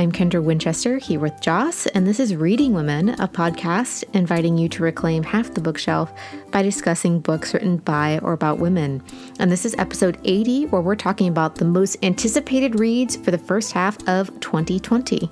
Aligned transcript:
I'm 0.00 0.12
Kendra 0.12 0.42
Winchester 0.42 0.96
here 0.96 1.20
with 1.20 1.42
Joss, 1.42 1.84
and 1.88 2.06
this 2.06 2.18
is 2.18 2.34
Reading 2.34 2.72
Women, 2.72 3.10
a 3.20 3.28
podcast 3.28 4.02
inviting 4.14 4.56
you 4.56 4.66
to 4.70 4.82
reclaim 4.82 5.22
half 5.22 5.52
the 5.52 5.60
bookshelf 5.60 6.10
by 6.50 6.62
discussing 6.62 7.20
books 7.20 7.52
written 7.52 7.76
by 7.76 8.18
or 8.22 8.32
about 8.32 8.58
women. 8.58 9.02
And 9.38 9.52
this 9.52 9.66
is 9.66 9.74
episode 9.76 10.18
80, 10.24 10.68
where 10.68 10.80
we're 10.80 10.96
talking 10.96 11.28
about 11.28 11.56
the 11.56 11.66
most 11.66 12.02
anticipated 12.02 12.80
reads 12.80 13.16
for 13.16 13.30
the 13.30 13.36
first 13.36 13.72
half 13.72 13.98
of 14.08 14.28
2020. 14.40 15.30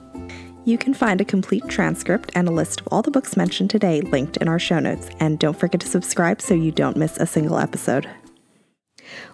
You 0.66 0.77
can 0.77 0.92
find 0.92 1.23
a 1.23 1.24
complete 1.24 1.66
transcript 1.66 2.30
and 2.34 2.46
a 2.46 2.52
list 2.52 2.82
of 2.82 2.88
all 2.91 3.00
the 3.00 3.10
books 3.10 3.38
mentioned 3.38 3.70
today 3.70 4.02
linked 4.02 4.37
in 4.37 4.48
our 4.48 4.59
show 4.59 4.80
notes. 4.80 5.09
And 5.19 5.38
don't 5.38 5.59
forget 5.59 5.80
to 5.80 5.87
subscribe 5.87 6.42
so 6.42 6.52
you 6.52 6.73
don't 6.73 6.98
miss 6.98 7.16
a 7.16 7.27
single 7.27 7.56
episode. 7.56 8.06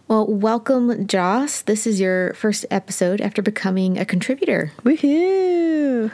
Well, 0.09 0.27
welcome, 0.27 1.06
Joss. 1.06 1.62
This 1.62 1.87
is 1.87 2.01
your 2.01 2.34
first 2.34 2.66
episode 2.70 3.20
after 3.20 3.42
becoming 3.42 3.98
a 3.98 4.05
contributor. 4.05 4.73
Woohoo! 4.83 6.10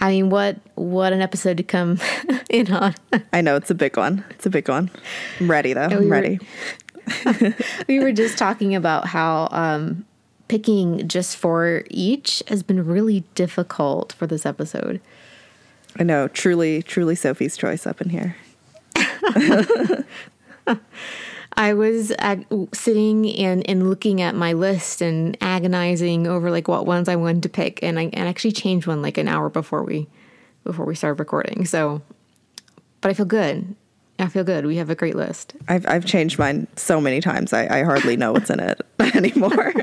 I 0.00 0.10
mean, 0.10 0.30
what 0.30 0.58
what 0.76 1.12
an 1.12 1.20
episode 1.20 1.58
to 1.58 1.62
come 1.62 1.98
in 2.50 2.72
on. 2.72 2.94
I 3.32 3.42
know 3.42 3.56
it's 3.56 3.70
a 3.70 3.74
big 3.74 3.96
one. 3.96 4.24
It's 4.30 4.46
a 4.46 4.50
big 4.50 4.68
one. 4.68 4.90
I'm 5.38 5.50
ready 5.50 5.74
though. 5.74 5.82
I'm 5.82 6.10
ready. 6.10 6.40
we 7.88 8.00
were 8.00 8.12
just 8.12 8.38
talking 8.38 8.74
about 8.74 9.06
how 9.06 9.48
um, 9.50 10.06
picking 10.48 11.06
just 11.06 11.36
for 11.36 11.84
each 11.90 12.42
has 12.48 12.62
been 12.62 12.84
really 12.84 13.24
difficult 13.34 14.12
for 14.14 14.26
this 14.26 14.46
episode. 14.46 15.00
I 15.98 16.02
know, 16.02 16.28
truly, 16.28 16.82
truly 16.82 17.14
Sophie's 17.14 17.56
choice 17.56 17.86
up 17.86 18.00
in 18.00 18.10
here. 18.10 18.36
I 21.56 21.74
was 21.74 22.12
ag- 22.18 22.46
sitting 22.72 23.28
and, 23.36 23.68
and 23.68 23.88
looking 23.88 24.22
at 24.22 24.34
my 24.34 24.52
list 24.52 25.02
and 25.02 25.36
agonizing 25.40 26.26
over 26.26 26.50
like 26.50 26.68
what 26.68 26.86
ones 26.86 27.08
I 27.08 27.16
wanted 27.16 27.42
to 27.44 27.48
pick, 27.48 27.82
and 27.82 27.98
I 27.98 28.04
and 28.04 28.28
actually 28.28 28.52
changed 28.52 28.86
one 28.86 29.02
like 29.02 29.18
an 29.18 29.28
hour 29.28 29.48
before 29.48 29.82
we 29.82 30.08
before 30.64 30.86
we 30.86 30.94
started 30.94 31.18
recording. 31.18 31.66
So, 31.66 32.02
but 33.00 33.10
I 33.10 33.14
feel 33.14 33.26
good. 33.26 33.74
I 34.18 34.28
feel 34.28 34.44
good. 34.44 34.66
We 34.66 34.76
have 34.76 34.90
a 34.90 34.94
great 34.94 35.16
list. 35.16 35.54
I've 35.68 35.86
I've 35.88 36.04
changed 36.04 36.38
mine 36.38 36.66
so 36.76 37.00
many 37.00 37.20
times. 37.20 37.52
I, 37.52 37.80
I 37.80 37.82
hardly 37.82 38.16
know 38.16 38.32
what's 38.32 38.50
in 38.50 38.60
it 38.60 38.80
anymore. 39.14 39.74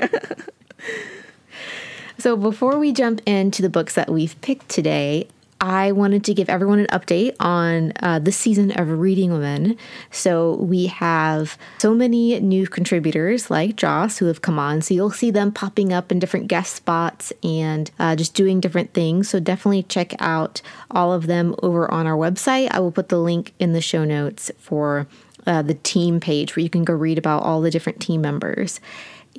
so 2.17 2.37
before 2.37 2.77
we 2.77 2.93
jump 2.93 3.21
into 3.25 3.61
the 3.61 3.69
books 3.69 3.95
that 3.95 4.09
we've 4.09 4.39
picked 4.41 4.69
today, 4.69 5.27
I 5.59 5.91
wanted 5.91 6.23
to 6.25 6.33
give 6.33 6.49
everyone 6.49 6.79
an 6.79 6.87
update 6.87 7.35
on 7.39 7.93
uh, 8.01 8.19
this 8.19 8.37
season 8.37 8.71
of 8.79 8.89
Reading 8.89 9.31
Women. 9.31 9.77
So 10.11 10.55
we 10.55 10.87
have 10.87 11.57
so 11.79 11.95
many 11.95 12.39
new 12.39 12.67
contributors 12.67 13.49
like 13.49 13.75
Joss 13.75 14.19
who 14.19 14.25
have 14.27 14.41
come 14.41 14.59
on. 14.59 14.81
So 14.81 14.93
you'll 14.93 15.09
see 15.09 15.31
them 15.31 15.51
popping 15.51 15.91
up 15.91 16.11
in 16.11 16.19
different 16.19 16.47
guest 16.47 16.75
spots 16.75 17.33
and 17.43 17.89
uh, 17.97 18.15
just 18.15 18.33
doing 18.33 18.59
different 18.59 18.93
things. 18.93 19.29
So 19.29 19.39
definitely 19.39 19.83
check 19.83 20.13
out 20.19 20.61
all 20.91 21.11
of 21.11 21.27
them 21.27 21.55
over 21.63 21.89
on 21.91 22.05
our 22.05 22.17
website. 22.17 22.69
I 22.71 22.79
will 22.79 22.91
put 22.91 23.09
the 23.09 23.19
link 23.19 23.53
in 23.59 23.73
the 23.73 23.81
show 23.81 24.05
notes 24.05 24.51
for 24.59 25.07
uh, 25.47 25.61
the 25.61 25.75
team 25.75 26.19
page 26.19 26.55
where 26.55 26.63
you 26.63 26.69
can 26.69 26.83
go 26.83 26.93
read 26.93 27.17
about 27.17 27.41
all 27.43 27.61
the 27.61 27.71
different 27.71 28.01
team 28.01 28.21
members. 28.21 28.79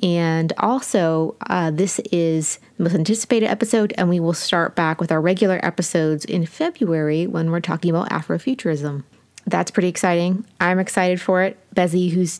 And 0.01 0.53
also, 0.57 1.35
uh, 1.47 1.71
this 1.71 1.99
is 2.11 2.59
the 2.77 2.83
most 2.83 2.95
anticipated 2.95 3.47
episode, 3.47 3.93
and 3.97 4.07
we 4.07 4.19
will 4.19 4.33
start 4.33 4.75
back 4.75 5.01
with 5.01 5.11
our 5.11 5.19
regular 5.19 5.59
episodes 5.63 6.23
in 6.23 6.45
February 6.45 7.27
when 7.27 7.51
we're 7.51 7.59
talking 7.59 7.89
about 7.89 8.09
Afrofuturism. 8.09 9.03
That's 9.45 9.71
pretty 9.71 9.89
exciting. 9.89 10.45
I'm 10.61 10.79
excited 10.79 11.19
for 11.19 11.41
it. 11.43 11.57
Bezi, 11.75 12.11
who's 12.11 12.39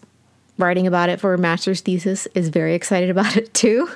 writing 0.58 0.88
about 0.88 1.10
it 1.10 1.20
for 1.20 1.34
a 1.34 1.38
master's 1.38 1.82
thesis, 1.82 2.28
is 2.34 2.50
very 2.50 2.76
excited 2.76 3.10
about 3.10 3.36
it 3.36 3.54
too. 3.54 3.90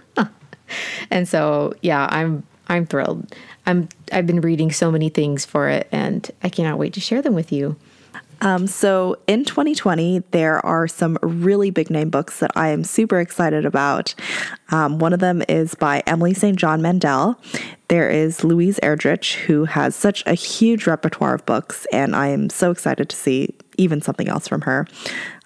and 1.12 1.28
so, 1.28 1.74
yeah, 1.82 2.08
I'm 2.12 2.44
I'm 2.68 2.86
thrilled. 2.86 3.34
I'm 3.66 3.88
I've 4.12 4.28
been 4.28 4.42
reading 4.42 4.72
so 4.72 4.92
many 4.92 5.10
things 5.10 5.46
for 5.46 5.70
it, 5.70 5.88
and 5.92 6.30
I 6.42 6.50
cannot 6.50 6.80
wait 6.80 6.94
to 6.94 7.00
share 7.00 7.22
them 7.22 7.34
with 7.34 7.52
you. 7.52 7.78
Um, 8.44 8.68
so 8.68 9.16
in 9.26 9.46
2020, 9.46 10.20
there 10.32 10.64
are 10.66 10.86
some 10.86 11.18
really 11.22 11.70
big 11.70 11.90
name 11.90 12.10
books 12.10 12.40
that 12.40 12.52
I 12.58 12.70
am 12.70 12.84
super 12.84 13.22
excited 13.22 13.66
about. 13.66 14.14
Um, 14.70 15.00
one 15.00 15.14
of 15.14 15.22
them 15.22 15.44
is 15.48 15.76
by 15.76 16.04
Emily 16.06 16.34
St. 16.34 16.58
John 16.58 16.82
Mandel. 16.82 17.40
There 17.88 18.10
is 18.10 18.44
Louise 18.44 18.82
Erdrich, 18.84 19.36
who 19.36 19.64
has 19.64 19.96
such 19.96 20.24
a 20.26 20.34
huge 20.34 20.88
repertoire 20.88 21.34
of 21.34 21.46
books, 21.46 21.88
and 21.94 22.18
I 22.18 22.28
am 22.28 22.50
so 22.50 22.70
excited 22.70 23.08
to 23.10 23.16
see 23.16 23.56
even 23.78 24.02
something 24.02 24.28
else 24.28 24.48
from 24.48 24.62
her. 24.62 24.88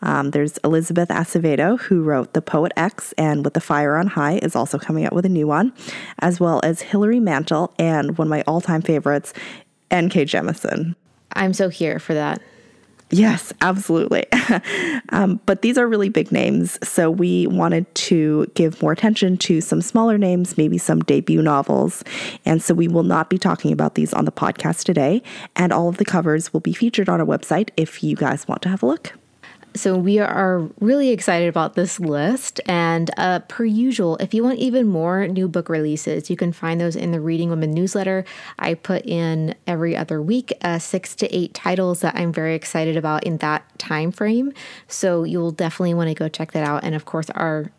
Um, 0.02 0.32
there's 0.32 0.58
Elizabeth 0.64 1.10
Acevedo, 1.10 1.80
who 1.80 2.02
wrote 2.02 2.34
The 2.34 2.42
Poet 2.42 2.72
X 2.76 3.14
and 3.16 3.46
With 3.46 3.54
the 3.54 3.62
Fire 3.62 3.96
on 3.96 4.08
High 4.08 4.40
is 4.42 4.56
also 4.56 4.80
coming 4.80 5.06
out 5.06 5.14
with 5.14 5.26
a 5.26 5.30
new 5.30 5.46
one, 5.46 5.72
as 6.20 6.40
well 6.40 6.62
as 6.64 6.82
Hilary 6.82 7.20
Mantel 7.20 7.76
and 7.78 8.18
one 8.18 8.28
of 8.28 8.30
my 8.32 8.44
all 8.48 8.60
time 8.60 8.82
favorites, 8.82 9.34
N.K. 9.92 10.26
Jemisin. 10.26 10.96
I'm 11.34 11.54
so 11.54 11.70
here 11.70 12.00
for 12.00 12.16
that. 12.16 12.42
Yes, 13.10 13.54
absolutely. 13.62 14.26
um, 15.10 15.40
but 15.46 15.62
these 15.62 15.78
are 15.78 15.88
really 15.88 16.10
big 16.10 16.32
names. 16.32 16.78
So 16.88 17.10
we 17.10 17.48
wanted 17.48 17.94
to 17.96 18.48
give 18.54 18.82
more 18.82 18.92
attention 18.92 19.38
to 19.38 19.62
some 19.62 19.82
smaller 19.82 20.18
names, 20.18 20.58
maybe 20.58 20.78
some 20.78 21.00
debut 21.02 21.42
novels. 21.42 22.04
And 22.46 22.62
so 22.62 22.74
we 22.74 22.90
will 22.90 23.04
not 23.04 23.30
be 23.30 23.38
talking 23.38 23.72
about 23.72 23.96
these 23.96 24.14
on 24.14 24.26
the 24.26 24.32
podcast 24.32 24.84
today. 24.84 25.24
And 25.56 25.72
all 25.72 25.88
of 25.88 25.98
the 25.98 26.06
covers 26.06 26.52
will 26.52 26.60
be 26.60 26.74
featured 26.74 27.08
on 27.08 27.22
our 27.22 27.28
website 27.28 27.70
if 27.78 28.04
you 28.04 28.16
guys 28.16 28.48
want 28.48 28.62
to 28.64 28.70
have 28.70 28.84
a 28.84 28.86
look. 28.86 29.14
So 29.78 29.96
we 29.98 30.18
are 30.20 30.70
really 30.80 31.10
excited 31.10 31.48
about 31.48 31.76
this 31.76 32.00
list. 32.00 32.60
And 32.66 33.12
uh, 33.18 33.40
per 33.48 33.64
usual, 33.64 34.18
if 34.18 34.34
you 34.34 34.44
want 34.44 34.58
even 34.60 34.88
more 34.88 35.28
new 35.28 35.48
book 35.48 35.70
releases, 35.70 36.30
you 36.30 36.36
can 36.36 36.52
find 36.52 36.82
those 36.82 36.96
in 36.96 37.12
the 37.12 37.20
Reading 37.20 37.50
Women 37.50 37.72
newsletter. 37.72 38.26
I 38.58 38.74
put 38.74 39.06
in 39.06 39.56
every 39.68 39.96
other 39.96 40.22
week 40.22 40.52
uh, 40.62 40.80
six 40.80 41.16
to 41.18 41.36
eight 41.36 41.54
titles 41.54 42.02
that 42.02 42.16
I'm 42.16 42.34
very 42.34 42.56
excited 42.56 42.98
about 42.98 43.24
in 43.24 43.38
that 43.38 43.78
time 43.78 44.12
frame. 44.12 44.52
So 44.88 45.24
you'll 45.24 45.52
definitely 45.52 45.94
want 45.94 46.10
to 46.10 46.16
go 46.16 46.28
check 46.28 46.54
that 46.54 46.68
out. 46.68 46.84
And 46.84 46.96
of 46.96 47.06
course, 47.06 47.30
our 47.32 47.72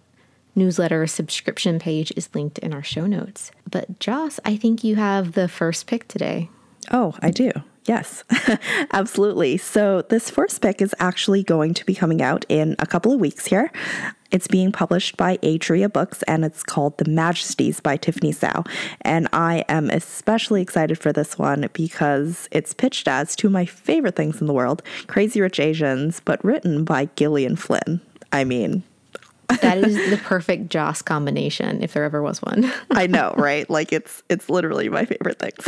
newsletter 0.55 1.07
subscription 1.07 1.79
page 1.79 2.13
is 2.17 2.35
linked 2.35 2.59
in 2.59 2.73
our 2.73 2.83
show 2.83 3.07
notes. 3.07 3.51
But 3.69 3.99
Joss, 3.99 4.39
I 4.45 4.57
think 4.57 4.85
you 4.85 4.97
have 4.97 5.33
the 5.33 5.49
first 5.49 5.87
pick 5.87 6.07
today. 6.09 6.49
Oh, 6.91 7.15
I 7.21 7.31
do. 7.31 7.51
Yes, 7.85 8.25
absolutely. 8.93 9.57
So, 9.57 10.03
this 10.03 10.29
first 10.31 10.61
pick 10.61 10.83
is 10.83 10.95
actually 10.99 11.43
going 11.43 11.75
to 11.75 11.87
be 11.87 11.95
coming 11.95 12.21
out 12.21 12.45
in 12.49 12.77
a 12.79 12.87
couple 12.87 13.13
of 13.13 13.21
weeks 13.21 13.47
here. 13.47 13.73
It's 14.31 14.47
being 14.47 14.73
published 14.73 15.17
by 15.17 15.39
Atria 15.39 15.91
Books 15.91 16.23
and 16.25 16.45
it's 16.45 16.63
called 16.63 16.99
The 16.99 17.09
Majesties 17.09 17.81
by 17.81 17.97
Tiffany 17.97 18.33
Tsao. 18.33 18.65
And 19.01 19.27
I 19.33 19.65
am 19.71 19.89
especially 19.89 20.61
excited 20.61 20.99
for 20.99 21.15
this 21.15 21.39
one 21.39 21.71
because 21.73 22.47
it's 22.51 22.75
pitched 22.75 23.09
as 23.09 23.35
two 23.35 23.47
of 23.47 23.55
my 23.55 23.65
favorite 23.65 24.17
things 24.17 24.41
in 24.41 24.47
the 24.47 24.53
world 24.53 24.83
Crazy 25.07 25.41
Rich 25.41 25.61
Asians, 25.61 26.21
but 26.21 26.45
written 26.45 26.85
by 26.85 27.07
Gillian 27.17 27.57
Flynn. 27.57 28.03
I 28.31 28.45
mean, 28.45 28.83
that 29.49 29.79
is 29.79 30.11
the 30.11 30.19
perfect 30.19 30.69
Joss 30.69 31.03
combination 31.03 31.83
if 31.83 31.95
there 31.95 32.05
ever 32.05 32.23
was 32.23 32.43
one. 32.43 32.71
I 32.91 33.07
know, 33.07 33.35
right? 33.37 33.69
Like 33.69 33.93
it's 33.93 34.23
it's 34.29 34.51
literally 34.51 34.89
my 34.89 35.05
favorite 35.05 35.39
things. 35.39 35.67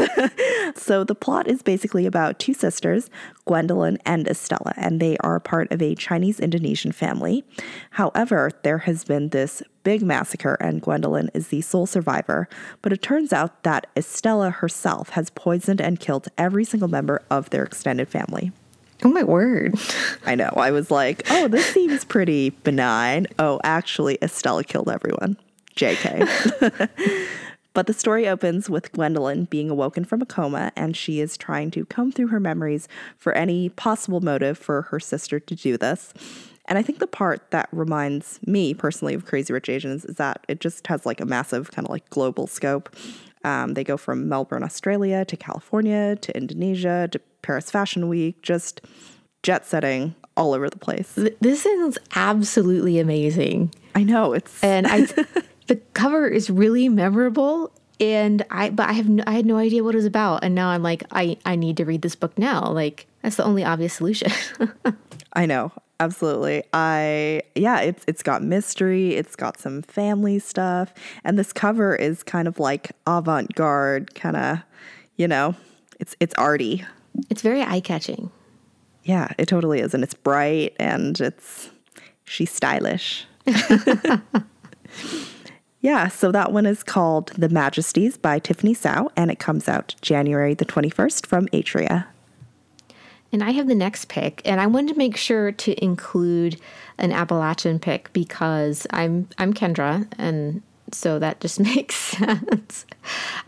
so 0.80 1.04
the 1.04 1.14
plot 1.14 1.48
is 1.48 1.62
basically 1.62 2.06
about 2.06 2.38
two 2.38 2.54
sisters, 2.54 3.10
Gwendolyn 3.46 3.98
and 4.04 4.28
Estella, 4.28 4.74
and 4.76 5.00
they 5.00 5.16
are 5.18 5.40
part 5.40 5.72
of 5.72 5.80
a 5.80 5.94
Chinese 5.94 6.40
Indonesian 6.40 6.92
family. 6.92 7.44
However, 7.90 8.50
there 8.62 8.78
has 8.78 9.04
been 9.04 9.30
this 9.30 9.62
big 9.82 10.02
massacre 10.02 10.58
and 10.60 10.82
Gwendolyn 10.82 11.30
is 11.32 11.48
the 11.48 11.62
sole 11.62 11.86
survivor, 11.86 12.48
but 12.82 12.92
it 12.92 13.00
turns 13.00 13.32
out 13.32 13.62
that 13.62 13.86
Estella 13.96 14.50
herself 14.50 15.10
has 15.10 15.30
poisoned 15.30 15.80
and 15.80 15.98
killed 15.98 16.28
every 16.36 16.64
single 16.64 16.88
member 16.88 17.22
of 17.30 17.48
their 17.50 17.64
extended 17.64 18.08
family. 18.08 18.52
Oh 19.02 19.08
my 19.08 19.22
word. 19.22 19.74
I 20.26 20.34
know. 20.34 20.50
I 20.56 20.70
was 20.70 20.90
like, 20.90 21.22
oh, 21.30 21.48
this 21.48 21.66
seems 21.66 22.04
pretty 22.04 22.50
benign. 22.50 23.26
Oh, 23.38 23.60
actually, 23.64 24.18
Estella 24.22 24.64
killed 24.64 24.88
everyone. 24.88 25.36
JK. 25.76 27.28
but 27.74 27.86
the 27.86 27.94
story 27.94 28.28
opens 28.28 28.68
with 28.68 28.92
Gwendolyn 28.92 29.44
being 29.44 29.70
awoken 29.70 30.04
from 30.04 30.20
a 30.20 30.26
coma 30.26 30.72
and 30.76 30.96
she 30.96 31.20
is 31.20 31.36
trying 31.36 31.70
to 31.72 31.86
comb 31.86 32.12
through 32.12 32.28
her 32.28 32.40
memories 32.40 32.88
for 33.16 33.32
any 33.32 33.68
possible 33.70 34.20
motive 34.20 34.58
for 34.58 34.82
her 34.82 35.00
sister 35.00 35.40
to 35.40 35.54
do 35.54 35.76
this. 35.76 36.12
And 36.66 36.78
I 36.78 36.82
think 36.82 36.98
the 36.98 37.06
part 37.06 37.50
that 37.50 37.68
reminds 37.72 38.38
me 38.46 38.74
personally 38.74 39.14
of 39.14 39.24
Crazy 39.24 39.52
Rich 39.52 39.68
Asians 39.68 40.04
is 40.04 40.16
that 40.16 40.44
it 40.46 40.60
just 40.60 40.86
has 40.86 41.04
like 41.04 41.20
a 41.20 41.26
massive 41.26 41.70
kind 41.72 41.86
of 41.86 41.90
like 41.90 42.08
global 42.10 42.46
scope. 42.46 42.94
Um, 43.44 43.74
they 43.74 43.84
go 43.84 43.96
from 43.96 44.28
Melbourne, 44.28 44.62
Australia 44.62 45.24
to 45.24 45.36
California 45.36 46.16
to 46.16 46.36
Indonesia 46.36 47.08
to 47.10 47.18
Paris 47.42 47.70
Fashion 47.70 48.08
Week, 48.08 48.42
just 48.42 48.82
jet 49.42 49.66
setting 49.66 50.14
all 50.36 50.54
over 50.54 50.68
the 50.68 50.78
place. 50.78 51.18
This 51.40 51.62
sounds 51.62 51.98
absolutely 52.14 52.98
amazing. 52.98 53.74
I 53.94 54.04
know 54.04 54.32
it's 54.32 54.62
and 54.62 54.86
I 54.86 55.00
the 55.66 55.76
cover 55.94 56.26
is 56.28 56.50
really 56.50 56.88
memorable 56.88 57.72
and 57.98 58.44
I 58.50 58.70
but 58.70 58.88
I 58.88 58.92
have 58.92 59.08
no, 59.08 59.24
I 59.26 59.32
had 59.32 59.46
no 59.46 59.56
idea 59.56 59.82
what 59.84 59.94
it 59.94 59.98
was 59.98 60.06
about 60.06 60.44
and 60.44 60.54
now 60.54 60.68
I'm 60.68 60.82
like 60.82 61.04
I 61.10 61.36
I 61.44 61.56
need 61.56 61.76
to 61.78 61.84
read 61.84 62.02
this 62.02 62.14
book 62.14 62.38
now. 62.38 62.70
Like 62.70 63.06
that's 63.22 63.36
the 63.36 63.44
only 63.44 63.64
obvious 63.64 63.94
solution. 63.94 64.32
I 65.32 65.46
know. 65.46 65.72
Absolutely. 66.00 66.64
I 66.72 67.42
yeah, 67.54 67.80
it's 67.80 68.04
it's 68.08 68.22
got 68.22 68.42
mystery, 68.42 69.14
it's 69.14 69.36
got 69.36 69.60
some 69.60 69.82
family 69.82 70.38
stuff, 70.38 70.94
and 71.24 71.38
this 71.38 71.52
cover 71.52 71.94
is 71.94 72.22
kind 72.22 72.48
of 72.48 72.58
like 72.58 72.92
avant-garde, 73.06 74.14
kind 74.14 74.36
of, 74.36 74.58
you 75.16 75.28
know, 75.28 75.54
it's 76.00 76.16
it's 76.18 76.34
arty. 76.34 76.86
It's 77.28 77.42
very 77.42 77.62
eye-catching. 77.62 78.30
Yeah, 79.04 79.28
it 79.36 79.46
totally 79.46 79.80
is, 79.80 79.92
and 79.92 80.02
it's 80.02 80.14
bright 80.14 80.74
and 80.78 81.20
it's 81.20 81.68
she's 82.24 82.50
stylish. 82.50 83.26
yeah, 85.82 86.08
so 86.08 86.32
that 86.32 86.50
one 86.50 86.64
is 86.64 86.82
called 86.82 87.32
The 87.36 87.50
Majesties 87.50 88.16
by 88.16 88.38
Tiffany 88.38 88.74
Tsao, 88.74 89.10
and 89.16 89.30
it 89.30 89.38
comes 89.38 89.68
out 89.68 89.94
January 90.00 90.54
the 90.54 90.64
21st 90.64 91.26
from 91.26 91.46
Atria. 91.48 92.06
And 93.32 93.44
I 93.44 93.50
have 93.52 93.68
the 93.68 93.74
next 93.74 94.08
pick, 94.08 94.42
and 94.44 94.60
I 94.60 94.66
wanted 94.66 94.92
to 94.92 94.98
make 94.98 95.16
sure 95.16 95.52
to 95.52 95.84
include 95.84 96.60
an 96.98 97.12
Appalachian 97.12 97.78
pick 97.78 98.12
because 98.12 98.86
I'm 98.90 99.28
I'm 99.38 99.54
Kendra, 99.54 100.06
and 100.18 100.62
so 100.92 101.18
that 101.18 101.40
just 101.40 101.60
makes 101.60 101.94
sense. 101.94 102.86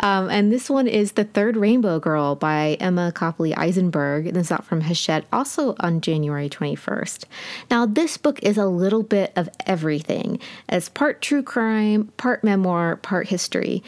Um, 0.01 0.31
and 0.31 0.51
this 0.51 0.71
one 0.71 0.89
is 0.89 1.13
The 1.13 1.25
Third 1.25 1.57
Rainbow 1.57 2.01
Girl 2.01 2.35
by 2.35 2.77
Emma 2.81 3.13
Copley 3.13 3.55
Eisenberg. 3.55 4.27
And 4.27 4.37
it's 4.37 4.51
out 4.51 4.65
from 4.65 4.83
Hachette, 4.83 5.27
also 5.33 5.75
on 5.81 6.01
January 6.01 6.49
21st. 6.49 7.25
Now, 7.71 7.87
this 7.87 8.17
book 8.17 8.43
is 8.43 8.57
a 8.57 8.67
little 8.67 9.03
bit 9.03 9.33
of 9.37 9.49
everything. 9.67 10.39
It's 10.69 10.89
part 10.89 11.21
true 11.23 11.43
crime, 11.43 12.13
part 12.17 12.43
memoir, 12.43 12.97
part 12.97 13.29
history. 13.29 13.83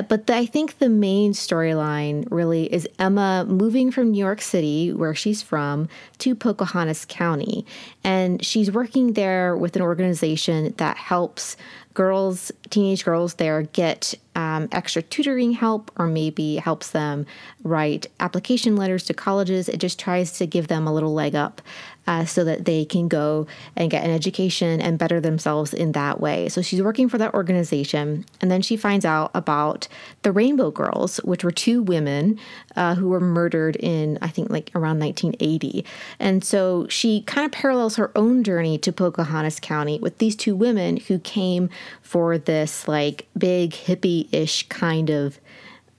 But 0.00 0.26
the, 0.26 0.34
I 0.34 0.46
think 0.46 0.78
the 0.78 0.88
main 0.88 1.32
storyline 1.32 2.26
really 2.30 2.72
is 2.72 2.88
Emma 2.98 3.44
moving 3.46 3.90
from 3.90 4.12
New 4.12 4.18
York 4.18 4.40
City, 4.40 4.92
where 4.92 5.14
she's 5.14 5.42
from, 5.42 5.88
to 6.18 6.34
Pocahontas 6.34 7.04
County. 7.04 7.66
And 8.02 8.42
she's 8.44 8.70
working 8.70 9.12
there 9.12 9.54
with 9.54 9.76
an 9.76 9.82
organization 9.82 10.72
that 10.78 10.96
helps 10.96 11.56
girls, 11.94 12.50
teenage 12.70 13.04
girls 13.04 13.34
there 13.34 13.62
get 13.62 14.14
um, 14.34 14.68
extra 14.72 15.02
tutoring 15.02 15.52
help 15.52 15.90
or 15.98 16.06
maybe 16.06 16.56
helps 16.56 16.92
them 16.92 17.26
write 17.64 18.06
application 18.20 18.76
letters 18.76 19.04
to 19.04 19.14
colleges. 19.14 19.68
It 19.68 19.78
just 19.78 19.98
tries 19.98 20.32
to 20.38 20.46
give 20.46 20.68
them 20.68 20.86
a 20.86 20.92
little 20.92 21.12
leg 21.12 21.34
up 21.34 21.60
uh, 22.06 22.24
so 22.24 22.44
that 22.44 22.64
they 22.64 22.84
can 22.84 23.08
go 23.08 23.46
and 23.76 23.90
get 23.90 24.04
an 24.04 24.10
education 24.10 24.80
and 24.80 24.98
better 24.98 25.20
themselves 25.20 25.72
in 25.72 25.92
that 25.92 26.20
way. 26.20 26.48
So 26.48 26.62
she's 26.62 26.82
working 26.82 27.08
for 27.08 27.18
that 27.18 27.34
organization. 27.34 28.24
And 28.40 28.50
then 28.50 28.62
she 28.62 28.76
finds 28.76 29.04
out 29.04 29.30
about 29.34 29.88
the 30.22 30.32
Rainbow 30.32 30.70
Girls, 30.70 31.18
which 31.18 31.44
were 31.44 31.52
two 31.52 31.82
women 31.82 32.38
uh, 32.74 32.96
who 32.96 33.08
were 33.08 33.20
murdered 33.20 33.76
in, 33.76 34.18
I 34.20 34.28
think, 34.28 34.50
like 34.50 34.70
around 34.74 34.98
1980. 34.98 35.84
And 36.18 36.44
so 36.44 36.86
she 36.88 37.22
kind 37.22 37.44
of 37.44 37.52
parallels 37.52 37.96
her 37.96 38.10
own 38.16 38.42
journey 38.42 38.78
to 38.78 38.92
Pocahontas 38.92 39.60
County 39.60 39.98
with 40.00 40.18
these 40.18 40.34
two 40.34 40.56
women 40.56 40.96
who 40.96 41.18
came 41.18 41.70
for 42.00 42.36
this 42.36 42.88
like 42.88 43.28
big 43.38 43.72
hippie 43.72 44.28
ish 44.32 44.68
kind 44.68 45.10
of. 45.10 45.38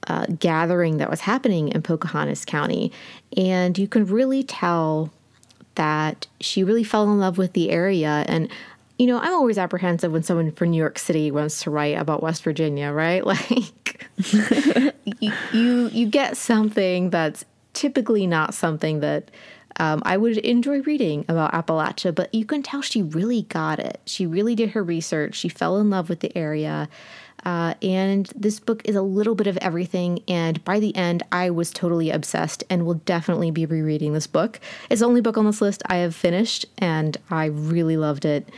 Uh, 0.06 0.25
gathering 0.38 0.97
that 0.97 1.09
was 1.09 1.21
happening 1.21 1.69
in 1.69 1.81
Pocahontas 1.81 2.44
County. 2.44 2.91
And 3.38 3.77
you 3.77 3.88
can 3.88 4.06
really 4.06 4.44
tell 4.44 5.13
that 5.75 6.27
she 6.39 6.63
really 6.63 6.83
fell 6.83 7.03
in 7.03 7.19
love 7.19 7.37
with 7.37 7.53
the 7.53 7.69
area. 7.69 8.25
And, 8.27 8.49
you 8.97 9.07
know, 9.07 9.19
I'm 9.19 9.33
always 9.33 9.57
apprehensive 9.57 10.11
when 10.11 10.23
someone 10.23 10.51
from 10.51 10.71
New 10.71 10.77
York 10.77 10.99
City 10.99 11.31
wants 11.31 11.63
to 11.63 11.69
write 11.69 11.97
about 11.97 12.21
West 12.21 12.43
Virginia, 12.43 12.91
right? 12.91 13.23
Like, 13.33 14.07
you, 15.19 15.33
you, 15.51 15.87
you 15.89 16.07
get 16.07 16.37
something 16.37 17.09
that's 17.09 17.45
typically 17.73 18.27
not 18.27 18.53
something 18.53 18.99
that 18.99 19.31
um, 19.79 20.01
I 20.05 20.17
would 20.17 20.37
enjoy 20.37 20.81
reading 20.81 21.25
about 21.27 21.53
Appalachia, 21.53 22.13
but 22.13 22.33
you 22.33 22.45
can 22.45 22.61
tell 22.61 22.81
she 22.81 23.01
really 23.01 23.43
got 23.43 23.79
it. 23.79 23.99
She 24.05 24.25
really 24.25 24.55
did 24.55 24.71
her 24.71 24.83
research. 24.83 25.35
She 25.35 25.49
fell 25.49 25.77
in 25.77 25.89
love 25.89 26.09
with 26.09 26.19
the 26.19 26.35
area. 26.37 26.89
Uh, 27.44 27.74
and 27.81 28.28
this 28.36 28.60
book 28.60 28.81
is 28.86 28.95
a 28.95 29.01
little 29.01 29.36
bit 29.36 29.48
of 29.48 29.57
everything. 29.57 30.19
And 30.28 30.63
by 30.63 30.80
the 30.80 30.95
end, 30.95 31.24
I 31.31 31.50
was 31.50 31.72
totally 31.72 32.10
obsessed 32.10 32.63
and 32.69 32.86
will 32.86 32.95
definitely 32.95 33.51
be 33.51 33.66
rereading 33.66 34.13
this 34.13 34.28
book. 34.28 34.60
It's 34.90 35.01
the 35.01 35.07
only 35.07 35.22
book 35.22 35.38
on 35.38 35.45
this 35.45 35.62
list 35.62 35.84
I 35.88 35.98
have 35.98 36.16
finished, 36.16 36.66
and 36.78 37.18
I 37.30 37.45
really 37.45 37.98
loved 37.98 38.25
it. 38.25 38.50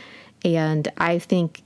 And 0.44 0.86
I 0.98 1.18
think 1.18 1.62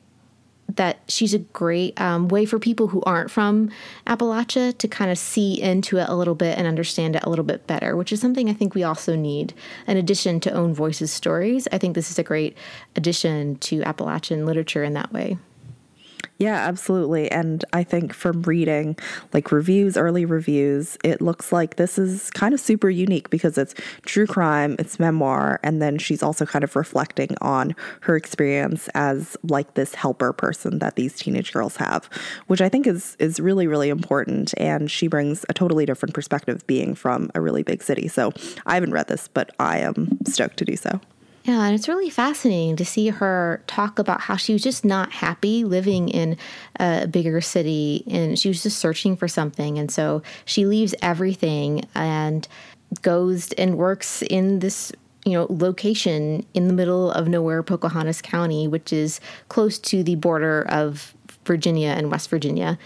that 0.77 0.99
she's 1.09 1.35
a 1.35 1.39
great 1.39 2.01
um, 2.01 2.29
way 2.29 2.45
for 2.45 2.59
people 2.59 2.89
who 2.89 3.03
aren't 3.03 3.31
from 3.31 3.71
Appalachia 4.07 4.77
to 4.79 4.89
kind 4.89 5.11
of 5.11 5.19
see 5.19 5.61
into 5.61 5.99
it 5.99 6.09
a 6.09 6.15
little 6.15 6.35
bit 6.35 6.57
and 6.57 6.67
understand 6.67 7.17
it 7.17 7.25
a 7.25 7.29
little 7.29 7.45
bit 7.45 7.67
better, 7.67 7.97
which 7.97 8.13
is 8.13 8.21
something 8.21 8.49
I 8.49 8.53
think 8.53 8.75
we 8.75 8.85
also 8.85 9.17
need. 9.17 9.53
In 9.87 9.97
addition 9.97 10.41
to 10.41 10.53
Own 10.53 10.73
Voices 10.73 11.11
stories, 11.11 11.67
I 11.73 11.79
think 11.79 11.95
this 11.95 12.11
is 12.11 12.19
a 12.19 12.23
great 12.23 12.57
addition 12.97 13.57
to 13.57 13.83
Appalachian 13.83 14.47
literature 14.47 14.85
in 14.85 14.95
that 14.95 15.13
way. 15.13 15.39
Yeah, 16.39 16.57
absolutely. 16.57 17.31
And 17.31 17.65
I 17.75 17.85
think 17.85 18.15
from 18.15 18.41
reading 18.43 18.97
like 19.35 19.53
reviews, 19.53 19.99
early 19.99 20.25
reviews, 20.25 20.97
it 21.05 21.21
looks 21.21 21.53
like 21.53 21.77
this 21.77 21.99
is 21.99 22.31
kind 22.31 22.55
of 22.55 22.61
super 22.61 22.89
unique 22.89 23.29
because 23.29 23.59
it's 23.59 23.75
true 24.07 24.27
crime, 24.27 24.75
it's 24.79 24.99
memoir, 24.99 25.61
and 25.63 25.83
then 25.83 25.99
she's 25.99 26.23
also 26.23 26.47
kind 26.47 26.65
of 26.65 26.75
reflecting 26.77 27.37
on 27.43 27.75
her 28.01 28.17
experience 28.17 28.89
as 28.95 29.37
like 29.43 29.75
this 29.75 29.95
helper 29.95 30.33
person 30.33 30.79
that 30.79 30.97
these 30.97 31.15
teenage 31.15 31.53
girls 31.53 31.77
have, 31.77 32.09
which 32.47 32.63
I 32.63 32.71
think 32.71 32.87
is 32.87 33.17
is 33.19 33.39
really 33.39 33.67
really 33.67 33.91
important 33.91 34.55
and 34.57 34.91
she 34.91 35.09
brings 35.09 35.45
a 35.51 35.53
totally 35.55 35.85
different 35.85 36.15
perspective 36.15 36.67
being 36.67 36.95
from 36.95 37.31
a 37.35 37.41
really 37.43 37.63
big 37.63 37.83
city. 37.83 38.09
So, 38.09 38.33
I 38.65 38.75
haven't 38.75 38.93
read 38.93 39.09
this, 39.09 39.29
but 39.29 39.51
I 39.59 39.79
am 39.79 40.19
stoked 40.27 40.57
to 40.59 40.65
do 40.65 40.77
so. 40.77 41.01
Yeah, 41.45 41.65
and 41.65 41.75
it's 41.75 41.89
really 41.89 42.11
fascinating 42.11 42.77
to 42.77 42.85
see 42.85 43.09
her 43.09 43.63
talk 43.67 43.99
about 43.99 44.21
how 44.21 44.37
she 44.37 44.53
was 44.53 44.63
just 44.63 44.85
not 44.85 45.11
happy 45.11 45.65
living 45.65 46.11
in 46.11 46.37
a 46.79 47.07
bigger 47.07 47.41
city 47.41 48.05
and 48.11 48.39
she 48.39 48.49
was 48.49 48.63
just 48.63 48.79
searching 48.79 49.17
for 49.17 49.27
something. 49.27 49.79
And 49.79 49.91
so 49.91 50.23
she 50.45 50.67
leaves 50.67 50.95
everything 51.01 51.87
and 51.95 52.47
goes 53.03 53.53
and 53.53 53.79
works 53.79 54.23
in 54.23 54.59
this 54.59 54.93
you 55.25 55.33
know 55.33 55.47
location 55.51 56.45
in 56.55 56.67
the 56.67 56.75
middle 56.75 57.11
of 57.13 57.29
nowhere 57.29 57.63
pocahontas 57.63 58.23
county 58.23 58.67
which 58.67 58.91
is 58.91 59.21
close 59.49 59.79
to 59.79 60.03
the 60.03 60.15
border 60.15 60.63
of 60.69 61.15
virginia 61.45 61.89
and 61.89 62.11
west 62.11 62.31
virginia 62.31 62.79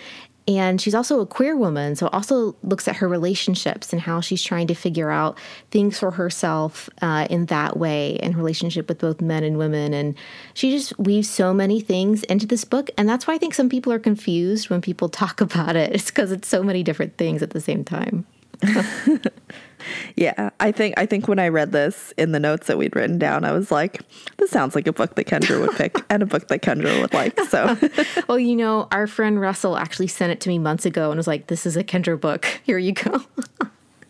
and 0.47 0.81
she's 0.81 0.95
also 0.95 1.21
a 1.21 1.27
queer 1.27 1.57
woman, 1.57 1.97
so 1.97 2.09
also 2.09 2.55
looks 2.63 2.87
at 2.87 2.97
her 2.97 3.09
relationships 3.09 3.93
and 3.93 4.03
how 4.03 4.21
she's 4.21 4.43
trying 4.43 4.67
to 4.67 4.75
figure 4.75 5.11
out 5.11 5.39
things 5.71 5.99
for 5.99 6.11
herself 6.11 6.91
uh, 7.01 7.27
in 7.31 7.47
that 7.47 7.79
way, 7.79 8.17
in 8.17 8.37
relationship 8.37 8.89
with 8.89 8.99
both 8.99 9.23
men 9.23 9.43
and 9.43 9.57
women. 9.57 9.95
And 9.95 10.15
she 10.53 10.71
just 10.71 10.99
weaves 10.99 11.31
so 11.31 11.55
many 11.55 11.81
things 11.81 12.25
into 12.25 12.47
this 12.47 12.65
book, 12.65 12.91
and 12.99 13.09
that's 13.09 13.27
why 13.27 13.35
I 13.35 13.39
think 13.39 13.55
some 13.55 13.71
people 13.71 13.93
are 13.93 13.99
confused 13.99 14.69
when 14.69 14.83
people 14.83 15.09
talk 15.25 15.41
about 15.41 15.77
it. 15.77 15.95
It's 15.95 16.11
because 16.11 16.31
it's 16.31 16.49
so 16.49 16.63
many 16.63 16.83
different 16.83 17.17
things 17.17 17.43
at 17.43 17.51
the 17.51 17.61
same 17.61 17.85
time. 17.85 18.27
yeah, 20.17 20.51
I 20.61 20.73
think 20.73 20.95
I 20.99 21.07
think 21.07 21.29
when 21.29 21.39
I 21.39 21.49
read 21.49 21.73
this 21.73 22.13
in 22.17 22.33
the 22.33 22.41
notes 22.41 22.67
that 22.67 22.79
we'd 22.79 22.95
written 22.95 23.19
down, 23.19 23.45
I 23.45 23.53
was 23.53 23.71
like, 23.71 24.01
"This 24.39 24.51
sounds 24.51 24.75
like 24.75 24.87
a 24.87 24.93
book 24.93 25.15
that 25.15 25.27
Kendra 25.27 25.61
would 25.61 25.77
pick, 25.77 25.97
and 26.11 26.23
a 26.23 26.27
book 26.27 26.49
that 26.49 26.63
Kendra 26.63 27.01
would 27.01 27.13
like." 27.13 27.39
So, 27.41 27.77
well, 28.29 28.39
you 28.39 28.57
know, 28.57 28.89
our 28.93 29.07
friend 29.07 29.41
Russell 29.41 29.77
actually 29.77 30.09
sent 30.09 30.33
it 30.33 30.41
to 30.43 30.49
me 30.49 30.59
months 30.59 30.87
ago 30.87 31.11
and 31.11 31.19
was 31.19 31.27
like, 31.27 31.49
"This 31.49 31.67
is 31.67 31.77
a 31.77 31.85
Kendra 31.85 32.21
book. 32.21 32.61
Here 32.65 32.79
you 32.79 32.93
go." 32.93 33.23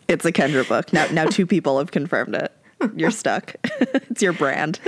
it's 0.07 0.25
a 0.25 0.31
Kendra 0.31 0.67
book. 0.67 0.93
Now, 0.93 1.07
now 1.11 1.25
two 1.25 1.45
people 1.45 1.79
have 1.79 1.91
confirmed 1.91 2.35
it. 2.35 2.51
You're 2.95 3.11
stuck. 3.11 3.55
it's 3.63 4.21
your 4.21 4.33
brand. 4.33 4.79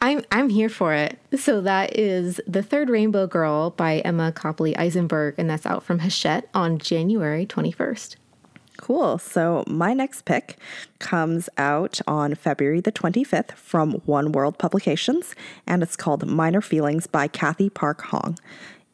I'm 0.00 0.22
I'm 0.30 0.48
here 0.48 0.68
for 0.68 0.92
it. 0.92 1.18
So 1.36 1.60
that 1.62 1.98
is 1.98 2.40
The 2.46 2.62
Third 2.62 2.90
Rainbow 2.90 3.26
Girl 3.26 3.70
by 3.70 3.98
Emma 4.00 4.32
Copley 4.32 4.76
Eisenberg, 4.76 5.36
and 5.38 5.48
that's 5.48 5.66
out 5.66 5.82
from 5.82 6.00
Hachette 6.00 6.48
on 6.54 6.78
January 6.78 7.46
21st. 7.46 8.16
Cool. 8.84 9.16
So, 9.16 9.64
my 9.66 9.94
next 9.94 10.26
pick 10.26 10.58
comes 10.98 11.48
out 11.56 12.02
on 12.06 12.34
February 12.34 12.82
the 12.82 12.92
25th 12.92 13.52
from 13.52 13.92
One 14.04 14.30
World 14.30 14.58
Publications, 14.58 15.34
and 15.66 15.82
it's 15.82 15.96
called 15.96 16.26
Minor 16.26 16.60
Feelings 16.60 17.06
by 17.06 17.26
Cathy 17.26 17.70
Park 17.70 18.02
Hong. 18.02 18.38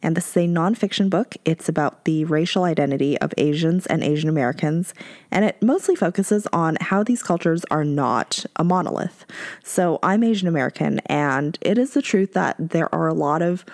And 0.01 0.17
this 0.17 0.29
is 0.29 0.37
a 0.37 0.47
nonfiction 0.47 1.11
book. 1.11 1.35
It's 1.45 1.69
about 1.69 2.05
the 2.05 2.25
racial 2.27 2.63
identity 2.63 3.19
of 3.19 3.35
Asians 3.37 3.85
and 3.87 4.05
Asian 4.05 4.29
Americans, 4.29 4.95
and 5.33 5.45
it 5.45 5.61
mostly 5.61 5.97
focuses 5.97 6.47
on 6.53 6.77
how 6.81 7.03
these 7.03 7.25
cultures 7.25 7.65
are 7.69 7.85
not 7.85 8.47
a 8.55 8.63
monolith. 8.63 9.27
So, 9.65 9.99
I'm 10.05 10.23
Asian 10.23 10.47
American, 10.47 11.01
and 11.07 11.59
it 11.63 11.79
is 11.79 11.95
the 11.95 12.03
truth 12.03 12.33
that 12.35 12.55
there 12.57 12.95
are 12.95 13.09
a 13.09 13.13
lot 13.13 13.43
of 13.43 13.65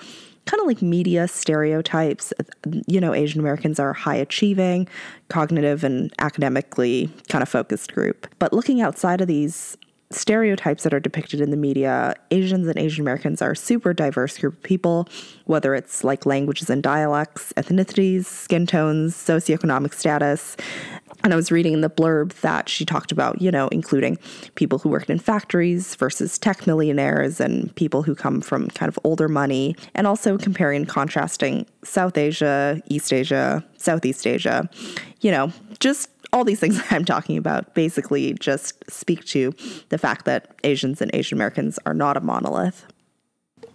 kind 0.47 0.61
of 0.61 0.67
like 0.67 0.81
media 0.81 1.29
stereotypes. 1.29 2.33
You 2.87 3.01
know, 3.01 3.13
Asian 3.13 3.41
Americans 3.41 3.79
are 3.79 3.93
high 3.93 4.15
achieving, 4.15 4.89
cognitive, 5.29 5.85
and 5.85 6.13
academically 6.19 7.11
kind 7.29 7.43
of 7.43 7.49
focused 7.49 7.93
group. 7.93 8.27
But 8.39 8.53
looking 8.53 8.81
outside 8.81 9.21
of 9.21 9.27
these 9.29 9.77
stereotypes 10.11 10.85
that 10.85 10.95
are 10.95 11.01
depicted 11.01 11.41
in 11.41 11.51
the 11.51 11.57
media, 11.57 12.15
Asians 12.31 12.69
and 12.69 12.79
Asian 12.79 13.03
Americans 13.03 13.43
are 13.43 13.53
a 13.53 13.57
super 13.57 13.93
diverse 13.93 14.39
group 14.39 14.55
of 14.55 14.63
people, 14.63 15.09
whether 15.47 15.75
it's 15.75 16.05
like 16.05 16.25
languages 16.25 16.71
and 16.71 16.83
dialects, 16.83 17.53
ethnicities, 17.57 18.25
skin 18.25 18.67
tones, 18.67 19.17
socioeconomic 19.17 19.93
status. 19.93 20.57
And 21.27 21.33
I 21.33 21.37
was 21.37 21.51
reading 21.51 21.73
in 21.73 21.81
the 21.81 21.91
blurb 21.91 22.35
that 22.43 22.69
she 22.69 22.85
talked 22.85 23.11
about, 23.11 23.43
you 23.43 23.51
know, 23.51 23.67
including 23.73 24.17
people 24.55 24.79
who 24.79 24.89
worked 24.89 25.11
in 25.11 25.19
factories 25.19 25.97
versus 25.97 26.39
tech 26.39 26.69
millionaires 26.69 27.41
and 27.41 27.75
people 27.75 28.05
who 28.05 28.15
come 28.15 28.41
from 28.41 28.69
kind 28.69 28.89
of 28.89 28.97
older 29.03 29.27
money, 29.27 29.75
and 29.97 30.07
also 30.07 30.39
comparing 30.39 30.77
and 30.77 30.89
contrasting 30.89 31.67
South 31.83 32.17
Asia, 32.17 32.81
East 32.87 33.13
Asia, 33.13 33.65
Southeast 33.77 34.25
Asia, 34.25 34.71
you 35.21 35.33
know, 35.33 35.53
just 35.81 36.11
all 36.33 36.45
these 36.45 36.61
things 36.61 36.81
I'm 36.93 37.05
talking 37.05 37.37
about 37.37 37.75
basically 37.75 38.35
just 38.35 38.89
speak 38.89 39.25
to 39.25 39.53
the 39.89 39.99
fact 39.99 40.27
that 40.27 40.55
Asians 40.63 41.03
and 41.03 41.11
Asian 41.13 41.39
Americans 41.39 41.81
are 41.85 41.95
not 41.95 42.17
a 42.17 42.21
monolith. 42.21 42.87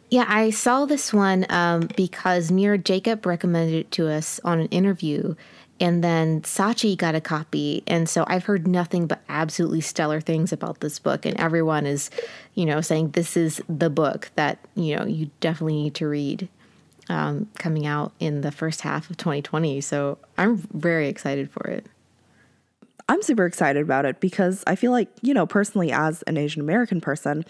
Yeah, 0.10 0.25
I 0.27 0.50
saw 0.51 0.86
this 0.86 1.13
one 1.13 1.46
um, 1.50 1.89
because 1.98 2.51
Mira 2.51 2.77
Jacob 2.77 3.25
recommended 3.25 3.75
it 3.75 3.91
to 3.91 4.10
us 4.10 4.39
on 4.46 4.60
an 4.60 4.67
interview 4.67 5.36
and 5.81 6.03
then 6.03 6.41
Sachi 6.43 6.95
got 6.95 7.15
a 7.15 7.19
copy. 7.19 7.81
And 7.88 8.07
so 8.07 8.23
I've 8.27 8.45
heard 8.45 8.67
nothing 8.67 9.07
but 9.07 9.19
absolutely 9.27 9.81
stellar 9.81 10.21
things 10.21 10.53
about 10.53 10.79
this 10.79 11.00
book. 11.00 11.25
And 11.25 11.38
everyone 11.39 11.88
is, 11.88 12.11
you 12.53 12.65
know, 12.67 12.81
saying 12.81 13.11
this 13.11 13.35
is 13.35 13.61
the 13.67 13.89
book 13.89 14.29
that, 14.35 14.59
you 14.75 14.95
know, 14.95 15.05
you 15.05 15.31
definitely 15.39 15.81
need 15.81 15.95
to 15.95 16.07
read 16.07 16.47
um, 17.09 17.50
coming 17.55 17.88
out 17.88 18.13
in 18.19 18.41
the 18.41 18.51
first 18.51 18.81
half 18.81 19.09
of 19.09 19.17
2020. 19.17 19.81
So 19.81 20.19
I'm 20.38 20.57
very 20.57 21.07
excited 21.07 21.50
for 21.50 21.67
it. 21.67 21.88
I'm 23.11 23.21
super 23.21 23.45
excited 23.45 23.83
about 23.83 24.05
it 24.05 24.21
because 24.21 24.63
I 24.67 24.75
feel 24.75 24.93
like, 24.93 25.09
you 25.21 25.33
know, 25.33 25.45
personally, 25.45 25.91
as 25.91 26.21
an 26.27 26.37
Asian 26.37 26.61
American 26.61 27.01
person, 27.01 27.43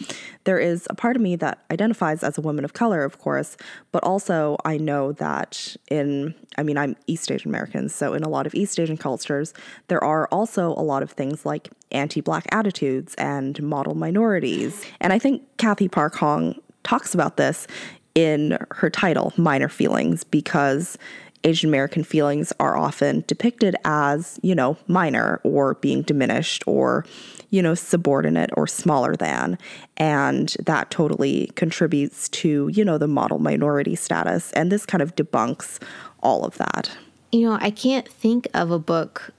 there 0.45 0.57
is 0.57 0.87
a 0.89 0.95
part 0.95 1.15
of 1.15 1.21
me 1.21 1.35
that 1.35 1.63
identifies 1.69 2.23
as 2.23 2.35
a 2.35 2.41
woman 2.41 2.65
of 2.65 2.73
color, 2.73 3.03
of 3.03 3.19
course, 3.19 3.57
but 3.91 4.03
also 4.03 4.57
I 4.65 4.77
know 4.77 5.11
that 5.11 5.75
in, 5.91 6.33
I 6.57 6.63
mean, 6.63 6.79
I'm 6.79 6.95
East 7.05 7.31
Asian 7.31 7.51
American, 7.51 7.89
so 7.89 8.15
in 8.15 8.23
a 8.23 8.27
lot 8.27 8.47
of 8.47 8.55
East 8.55 8.79
Asian 8.79 8.97
cultures, 8.97 9.53
there 9.87 10.03
are 10.03 10.27
also 10.31 10.69
a 10.69 10.81
lot 10.81 11.03
of 11.03 11.11
things 11.11 11.45
like 11.45 11.69
anti 11.91 12.21
black 12.21 12.47
attitudes 12.51 13.13
and 13.19 13.61
model 13.61 13.93
minorities. 13.93 14.83
And 14.99 15.13
I 15.13 15.19
think 15.19 15.43
Cathy 15.57 15.87
Park 15.87 16.15
Hong 16.15 16.59
talks 16.81 17.13
about 17.13 17.37
this 17.37 17.67
in 18.15 18.57
her 18.71 18.89
title, 18.89 19.31
Minor 19.37 19.69
Feelings, 19.69 20.23
because 20.23 20.97
Asian 21.43 21.69
American 21.69 22.03
feelings 22.03 22.53
are 22.59 22.77
often 22.77 23.23
depicted 23.27 23.75
as, 23.83 24.39
you 24.43 24.53
know, 24.53 24.77
minor 24.87 25.39
or 25.43 25.75
being 25.75 26.01
diminished 26.03 26.63
or, 26.67 27.05
you 27.49 27.61
know, 27.61 27.73
subordinate 27.73 28.51
or 28.55 28.67
smaller 28.67 29.15
than. 29.15 29.57
And 29.97 30.55
that 30.65 30.91
totally 30.91 31.47
contributes 31.55 32.29
to, 32.29 32.69
you 32.73 32.85
know, 32.85 32.97
the 32.97 33.07
model 33.07 33.39
minority 33.39 33.95
status. 33.95 34.51
And 34.53 34.71
this 34.71 34.85
kind 34.85 35.01
of 35.01 35.15
debunks 35.15 35.79
all 36.21 36.45
of 36.45 36.57
that. 36.57 36.91
You 37.31 37.49
know, 37.49 37.57
I 37.59 37.71
can't 37.71 38.07
think 38.07 38.47
of 38.53 38.71
a 38.71 38.79
book 38.79 39.31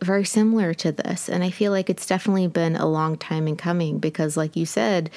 very 0.00 0.24
similar 0.24 0.72
to 0.74 0.92
this. 0.92 1.28
And 1.28 1.44
I 1.44 1.50
feel 1.50 1.72
like 1.72 1.90
it's 1.90 2.06
definitely 2.06 2.46
been 2.46 2.76
a 2.76 2.86
long 2.86 3.16
time 3.18 3.46
in 3.46 3.56
coming 3.56 3.98
because, 3.98 4.36
like 4.36 4.56
you 4.56 4.64
said, 4.64 5.10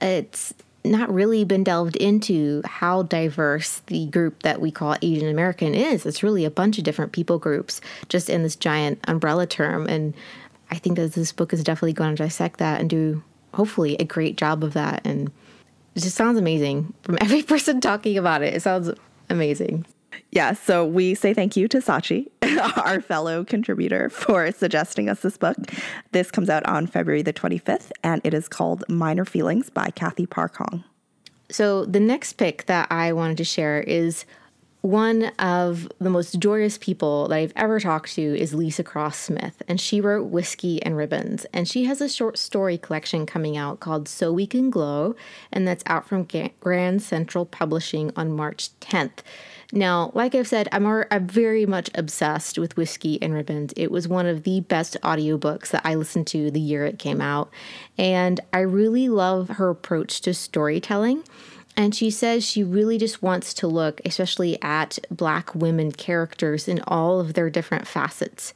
it's 0.00 0.52
not 0.90 1.12
really 1.12 1.44
been 1.44 1.64
delved 1.64 1.96
into 1.96 2.62
how 2.64 3.02
diverse 3.02 3.80
the 3.86 4.06
group 4.06 4.42
that 4.42 4.60
we 4.60 4.70
call 4.70 4.96
Asian 5.02 5.28
American 5.28 5.74
is. 5.74 6.06
It's 6.06 6.22
really 6.22 6.44
a 6.44 6.50
bunch 6.50 6.78
of 6.78 6.84
different 6.84 7.12
people 7.12 7.38
groups 7.38 7.80
just 8.08 8.30
in 8.30 8.42
this 8.42 8.56
giant 8.56 8.98
umbrella 9.04 9.46
term. 9.46 9.86
And 9.86 10.14
I 10.70 10.76
think 10.76 10.96
that 10.96 11.12
this 11.12 11.32
book 11.32 11.52
is 11.52 11.64
definitely 11.64 11.92
going 11.92 12.14
to 12.16 12.22
dissect 12.22 12.58
that 12.58 12.80
and 12.80 12.90
do 12.90 13.22
hopefully 13.54 13.96
a 13.96 14.04
great 14.04 14.36
job 14.36 14.62
of 14.62 14.74
that. 14.74 15.06
And 15.06 15.30
it 15.94 16.00
just 16.00 16.16
sounds 16.16 16.38
amazing 16.38 16.92
from 17.02 17.18
every 17.20 17.42
person 17.42 17.80
talking 17.80 18.18
about 18.18 18.42
it. 18.42 18.54
It 18.54 18.62
sounds 18.62 18.90
amazing. 19.30 19.86
Yeah, 20.30 20.52
so 20.52 20.84
we 20.84 21.14
say 21.14 21.34
thank 21.34 21.56
you 21.56 21.68
to 21.68 21.78
Sachi, 21.78 22.28
our 22.86 23.00
fellow 23.00 23.44
contributor, 23.44 24.10
for 24.10 24.50
suggesting 24.52 25.08
us 25.08 25.20
this 25.20 25.36
book. 25.36 25.56
This 26.12 26.30
comes 26.30 26.50
out 26.50 26.64
on 26.66 26.86
February 26.86 27.22
the 27.22 27.32
25th, 27.32 27.90
and 28.02 28.20
it 28.24 28.34
is 28.34 28.48
called 28.48 28.84
Minor 28.88 29.24
Feelings 29.24 29.70
by 29.70 29.90
Cathy 29.90 30.26
Park 30.26 30.56
Hong. 30.56 30.84
So, 31.48 31.84
the 31.84 32.00
next 32.00 32.34
pick 32.34 32.66
that 32.66 32.90
I 32.90 33.12
wanted 33.12 33.36
to 33.36 33.44
share 33.44 33.80
is 33.80 34.24
one 34.86 35.24
of 35.40 35.88
the 36.00 36.10
most 36.10 36.38
joyous 36.38 36.78
people 36.78 37.26
that 37.26 37.36
I've 37.36 37.52
ever 37.56 37.80
talked 37.80 38.14
to 38.14 38.22
is 38.22 38.54
Leesa 38.54 38.84
Cross-Smith, 38.84 39.60
and 39.66 39.80
she 39.80 40.00
wrote 40.00 40.26
Whiskey 40.26 40.80
and 40.82 40.96
Ribbons. 40.96 41.44
And 41.52 41.66
she 41.66 41.86
has 41.86 42.00
a 42.00 42.08
short 42.08 42.38
story 42.38 42.78
collection 42.78 43.26
coming 43.26 43.56
out 43.56 43.80
called 43.80 44.08
So 44.08 44.32
We 44.32 44.46
Can 44.46 44.70
Glow, 44.70 45.16
and 45.50 45.66
that's 45.66 45.82
out 45.86 46.06
from 46.06 46.28
Grand 46.60 47.02
Central 47.02 47.44
Publishing 47.44 48.12
on 48.14 48.30
March 48.30 48.70
10th. 48.80 49.18
Now, 49.72 50.12
like 50.14 50.34
I've 50.34 50.46
said, 50.46 50.68
I'm, 50.70 50.86
I'm 50.86 51.26
very 51.26 51.66
much 51.66 51.90
obsessed 51.94 52.58
with 52.58 52.76
Whiskey 52.76 53.20
and 53.20 53.34
Ribbons. 53.34 53.72
It 53.76 53.90
was 53.90 54.06
one 54.06 54.26
of 54.26 54.44
the 54.44 54.60
best 54.60 54.96
audiobooks 55.02 55.70
that 55.70 55.82
I 55.84 55.94
listened 55.96 56.28
to 56.28 56.50
the 56.50 56.60
year 56.60 56.86
it 56.86 56.98
came 56.98 57.20
out. 57.20 57.50
And 57.98 58.40
I 58.52 58.60
really 58.60 59.08
love 59.08 59.48
her 59.48 59.70
approach 59.70 60.20
to 60.22 60.34
storytelling. 60.34 61.24
And 61.76 61.94
she 61.94 62.10
says 62.10 62.44
she 62.44 62.64
really 62.64 62.96
just 62.96 63.22
wants 63.22 63.52
to 63.54 63.66
look, 63.66 64.00
especially 64.04 64.60
at 64.62 64.98
Black 65.10 65.54
women 65.54 65.92
characters 65.92 66.68
in 66.68 66.80
all 66.86 67.20
of 67.20 67.34
their 67.34 67.50
different 67.50 67.86
facets 67.86 68.54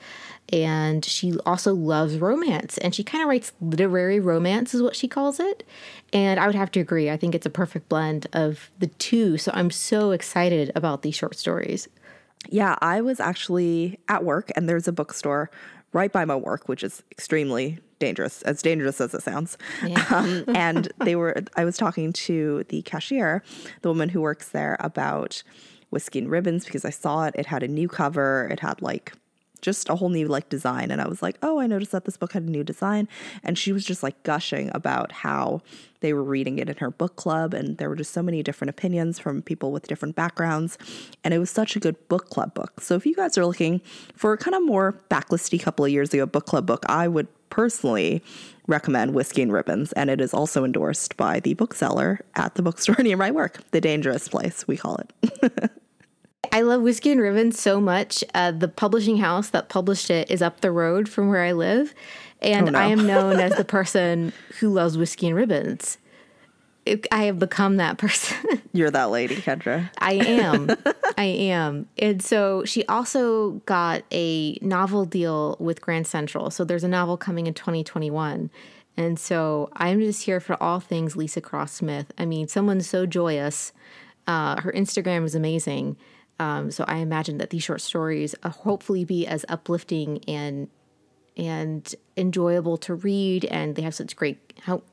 and 0.52 1.04
she 1.04 1.38
also 1.46 1.74
loves 1.74 2.18
romance 2.18 2.78
and 2.78 2.94
she 2.94 3.04
kind 3.04 3.22
of 3.22 3.28
writes 3.28 3.52
literary 3.60 4.20
romance 4.20 4.74
is 4.74 4.82
what 4.82 4.96
she 4.96 5.08
calls 5.08 5.40
it. 5.40 5.64
And 6.12 6.40
i 6.40 6.46
would 6.46 6.56
have 6.56 6.70
to 6.72 6.80
agree 6.80 7.08
i 7.10 7.16
think 7.16 7.34
it's 7.34 7.46
a 7.46 7.50
perfect 7.50 7.88
blend 7.88 8.26
of 8.32 8.70
the 8.78 8.88
two 8.88 9.38
so 9.38 9.52
i'm 9.54 9.70
so 9.70 10.10
excited 10.10 10.72
about 10.74 11.02
these 11.02 11.14
short 11.14 11.36
stories. 11.36 11.88
Yeah 12.48 12.76
i 12.80 13.00
was 13.00 13.20
actually 13.20 13.98
at 14.08 14.24
work 14.24 14.50
and 14.56 14.68
there's 14.68 14.88
a 14.88 14.92
bookstore 14.92 15.50
right 15.92 16.12
by 16.12 16.24
my 16.24 16.36
work 16.36 16.68
which 16.68 16.82
is 16.82 17.02
extremely 17.12 17.78
dangerous 17.98 18.42
as 18.42 18.62
dangerous 18.62 19.00
as 19.00 19.12
it 19.14 19.22
sounds. 19.22 19.58
Yeah. 19.86 20.04
um, 20.10 20.44
and 20.48 20.90
they 21.04 21.14
were 21.16 21.36
i 21.56 21.64
was 21.64 21.76
talking 21.76 22.12
to 22.12 22.64
the 22.68 22.82
cashier 22.82 23.42
the 23.82 23.88
woman 23.88 24.08
who 24.08 24.20
works 24.20 24.48
there 24.48 24.76
about 24.80 25.42
whiskey 25.90 26.20
and 26.20 26.30
ribbons 26.30 26.64
because 26.64 26.84
i 26.84 26.90
saw 26.90 27.26
it. 27.26 27.34
It 27.36 27.46
had 27.46 27.62
a 27.62 27.68
new 27.68 27.88
cover. 27.88 28.48
It 28.50 28.60
had 28.60 28.80
like 28.82 29.12
just 29.62 29.88
a 29.88 29.96
whole 29.96 30.08
new 30.08 30.26
like 30.26 30.48
design. 30.48 30.90
And 30.90 31.00
i 31.00 31.08
was 31.08 31.22
like 31.22 31.36
oh 31.42 31.60
i 31.60 31.66
noticed 31.66 31.92
that 31.92 32.04
this 32.04 32.16
book 32.16 32.32
had 32.32 32.44
a 32.44 32.50
new 32.50 32.64
design. 32.64 33.08
And 33.42 33.58
she 33.58 33.72
was 33.72 33.84
just 33.84 34.02
like 34.02 34.22
gushing 34.22 34.70
about 34.74 35.12
how 35.12 35.62
they 36.00 36.12
were 36.12 36.24
reading 36.24 36.58
it 36.58 36.68
in 36.68 36.76
her 36.76 36.90
book 36.90 37.16
club. 37.16 37.52
And 37.52 37.78
there 37.78 37.88
were 37.88 37.96
just 37.96 38.12
so 38.12 38.22
many 38.22 38.42
different 38.42 38.70
opinions 38.70 39.18
from 39.18 39.42
people 39.42 39.70
with 39.70 39.86
different 39.86 40.16
backgrounds. 40.16 40.78
And 41.22 41.34
it 41.34 41.38
was 41.38 41.50
such 41.50 41.76
a 41.76 41.80
good 41.80 42.08
book 42.08 42.30
club 42.30 42.54
book. 42.54 42.80
So 42.80 42.94
if 42.94 43.04
you 43.04 43.14
guys 43.14 43.36
are 43.36 43.44
looking 43.44 43.80
for 44.14 44.32
a 44.32 44.38
kind 44.38 44.54
of 44.54 44.64
more 44.64 45.00
backlisty 45.10 45.60
couple 45.60 45.84
of 45.84 45.90
years 45.90 46.14
ago 46.14 46.26
book 46.26 46.46
club 46.46 46.66
book 46.66 46.84
i 46.88 47.06
would 47.06 47.28
personally 47.50 48.22
recommend 48.66 49.12
whiskey 49.12 49.42
and 49.42 49.52
ribbons. 49.52 49.92
And 49.92 50.08
it 50.08 50.20
is 50.20 50.32
also 50.32 50.64
endorsed 50.64 51.16
by 51.16 51.40
the 51.40 51.54
bookseller 51.54 52.20
at 52.36 52.54
the 52.54 52.62
bookstore 52.62 52.96
near 53.00 53.16
my 53.16 53.30
work 53.30 53.60
the 53.72 53.80
dangerous 53.80 54.28
place 54.28 54.66
we 54.66 54.76
call 54.76 54.96
it 54.96 55.72
I 56.52 56.62
love 56.62 56.82
Whiskey 56.82 57.12
and 57.12 57.20
Ribbons 57.20 57.58
so 57.60 57.80
much. 57.80 58.24
Uh, 58.34 58.50
the 58.50 58.68
publishing 58.68 59.18
house 59.18 59.50
that 59.50 59.68
published 59.68 60.10
it 60.10 60.30
is 60.30 60.42
up 60.42 60.60
the 60.60 60.72
road 60.72 61.08
from 61.08 61.28
where 61.28 61.42
I 61.42 61.52
live. 61.52 61.94
And 62.42 62.68
oh, 62.68 62.72
no. 62.72 62.78
I 62.78 62.86
am 62.86 63.06
known 63.06 63.38
as 63.38 63.54
the 63.56 63.64
person 63.78 64.32
who 64.58 64.70
loves 64.70 64.98
Whiskey 64.98 65.28
and 65.28 65.36
Ribbons. 65.36 65.98
I 67.12 67.24
have 67.24 67.38
become 67.38 67.76
that 67.76 67.98
person. 67.98 68.62
You're 68.72 68.90
that 68.90 69.10
lady, 69.10 69.36
Kendra. 69.36 69.90
I 69.98 70.14
am. 70.14 70.70
I 71.18 71.24
am. 71.24 71.86
And 71.98 72.22
so 72.22 72.64
she 72.64 72.84
also 72.86 73.52
got 73.66 74.02
a 74.10 74.58
novel 74.60 75.04
deal 75.04 75.56
with 75.60 75.80
Grand 75.80 76.06
Central. 76.06 76.50
So 76.50 76.64
there's 76.64 76.82
a 76.82 76.88
novel 76.88 77.16
coming 77.16 77.46
in 77.46 77.54
2021. 77.54 78.50
And 78.96 79.18
so 79.18 79.68
I'm 79.74 80.00
just 80.00 80.24
here 80.24 80.40
for 80.40 80.60
all 80.60 80.80
things 80.80 81.14
Leesa 81.14 81.42
Cross-Smith. 81.42 82.12
I 82.18 82.24
mean, 82.24 82.48
someone 82.48 82.80
so 82.80 83.06
joyous. 83.06 83.72
Uh, 84.26 84.60
her 84.60 84.72
Instagram 84.72 85.24
is 85.24 85.34
amazing. 85.34 85.96
Um, 86.40 86.70
so 86.70 86.86
I 86.88 86.96
imagine 86.96 87.36
that 87.38 87.50
these 87.50 87.62
short 87.62 87.82
stories 87.82 88.34
uh, 88.42 88.48
hopefully 88.48 89.04
be 89.04 89.26
as 89.26 89.44
uplifting 89.48 90.24
and 90.26 90.68
and 91.36 91.94
enjoyable 92.16 92.76
to 92.76 92.94
read, 92.94 93.44
and 93.46 93.76
they 93.76 93.82
have 93.82 93.94
such 93.94 94.16
great. 94.16 94.38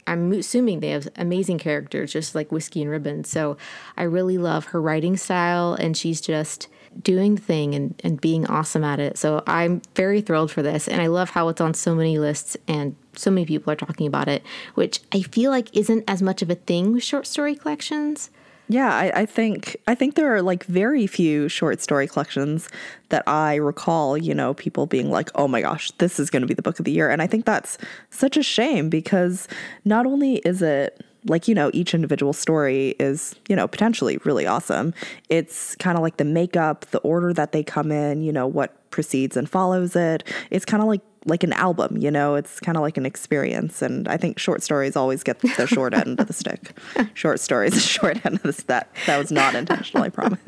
I'm 0.06 0.32
assuming 0.32 0.80
they 0.80 0.92
have 0.92 1.08
amazing 1.16 1.58
characters, 1.58 2.13
just 2.13 2.36
like 2.36 2.51
Whiskey 2.51 2.82
and 2.82 2.92
ribbon 2.92 3.24
So 3.24 3.58
I 3.98 4.04
really 4.04 4.38
love 4.38 4.66
her 4.66 4.82
writing 4.82 5.18
style, 5.18 5.74
and 5.74 5.98
she's 5.98 6.22
just 6.22 6.68
doing 7.01 7.36
the 7.36 7.42
thing 7.42 7.75
and, 7.75 8.00
and 8.04 8.22
being 8.22 8.46
awesome 8.48 8.84
at 8.84 9.00
it. 9.00 9.18
So 9.18 9.44
I'm 9.48 9.82
very 9.96 10.22
thrilled 10.22 10.51
for 10.51 10.62
this, 10.62 10.88
and 10.88 11.01
I 11.01 11.08
love 11.08 11.32
how 11.32 11.50
it's 11.50 11.62
on 11.62 11.74
so 11.74 11.96
many 11.96 12.20
lists 12.20 12.56
and 12.68 12.96
so 13.16 13.32
many 13.32 13.46
people 13.46 13.72
are 13.72 13.75
talking 13.77 14.08
about 14.08 14.27
it, 14.27 14.44
which 14.75 15.01
I 15.12 15.22
feel 15.22 15.51
like 15.51 15.75
isn't 15.75 16.04
as 16.08 16.22
much 16.22 16.42
of 16.42 16.50
a 16.50 16.56
thing 16.56 16.94
with 16.94 17.04
short 17.04 17.25
story 17.25 17.56
collections. 17.56 18.30
Yeah, 18.69 18.93
I, 18.93 19.21
I, 19.21 19.25
think 19.25 19.77
I 19.88 19.95
think 19.95 20.15
there 20.15 20.36
are 20.36 20.41
like 20.41 20.65
very 20.65 21.07
few 21.07 21.47
short 21.47 21.81
story 21.81 22.07
collections 22.07 22.67
that 23.09 23.24
I 23.25 23.55
recall, 23.55 24.17
you 24.17 24.36
know, 24.36 24.53
people 24.53 24.86
being 24.86 25.09
like, 25.09 25.29
"Oh 25.36 25.47
my 25.47 25.62
gosh, 25.62 25.91
this 26.00 26.19
is 26.19 26.29
going 26.29 26.41
to 26.41 26.47
be 26.47 26.53
the 26.53 26.62
book 26.62 26.77
of 26.77 26.83
the 26.83 26.91
year." 26.91 27.09
And 27.09 27.21
I 27.21 27.27
think 27.27 27.45
that's 27.45 27.77
such 28.09 28.36
a 28.36 28.43
shame 28.43 28.89
because 28.89 29.47
not 29.86 30.05
only 30.05 30.38
is 30.38 30.62
it 30.62 31.01
like, 31.25 31.47
you 31.47 31.55
know, 31.55 31.71
each 31.74 31.93
individual 31.93 32.33
story 32.33 32.95
is, 33.00 33.36
you 33.47 33.55
know, 33.55 33.67
potentially 33.67 34.17
really 34.24 34.45
awesome. 34.45 34.93
It's 35.29 35.75
kind 35.75 35.97
of 35.97 36.03
like 36.03 36.17
the 36.17 36.25
makeup, 36.25 36.86
the 36.91 37.00
order 37.00 37.33
that 37.33 37.51
they 37.51 37.63
come 37.63 37.91
in, 37.91 38.21
you 38.21 38.31
know, 38.31 38.47
what 38.47 38.76
precedes 38.91 39.38
and 39.38 39.50
follows 39.50 39.96
it. 39.96 40.24
It's 40.51 40.65
kind 40.65 40.82
of 40.82 40.88
like 40.88 41.01
like 41.25 41.44
an 41.44 41.53
album, 41.53 41.98
you 41.98 42.10
know, 42.10 42.36
it's 42.36 42.60
kind 42.62 42.77
of 42.77 42.82
like 42.82 42.96
an 42.96 43.06
experience. 43.06 43.82
And 43.82 44.08
I 44.08 44.15
think 44.15 44.39
short 44.39 44.63
stories 44.63 44.96
always 44.96 45.24
get 45.24 45.39
the 45.39 45.67
short 45.67 45.94
end 45.94 46.22
of 46.22 46.27
the 46.27 46.34
stick. 46.34 46.77
Short 47.15 47.39
stories, 47.41 47.74
the 47.74 47.79
short 47.82 48.25
end 48.25 48.36
of 48.36 48.44
the 48.44 48.63
that 48.67 48.89
that 49.06 49.17
was 49.17 49.32
not 49.32 49.53
intentional, 49.53 50.03
I 50.03 50.10
promise. 50.10 50.39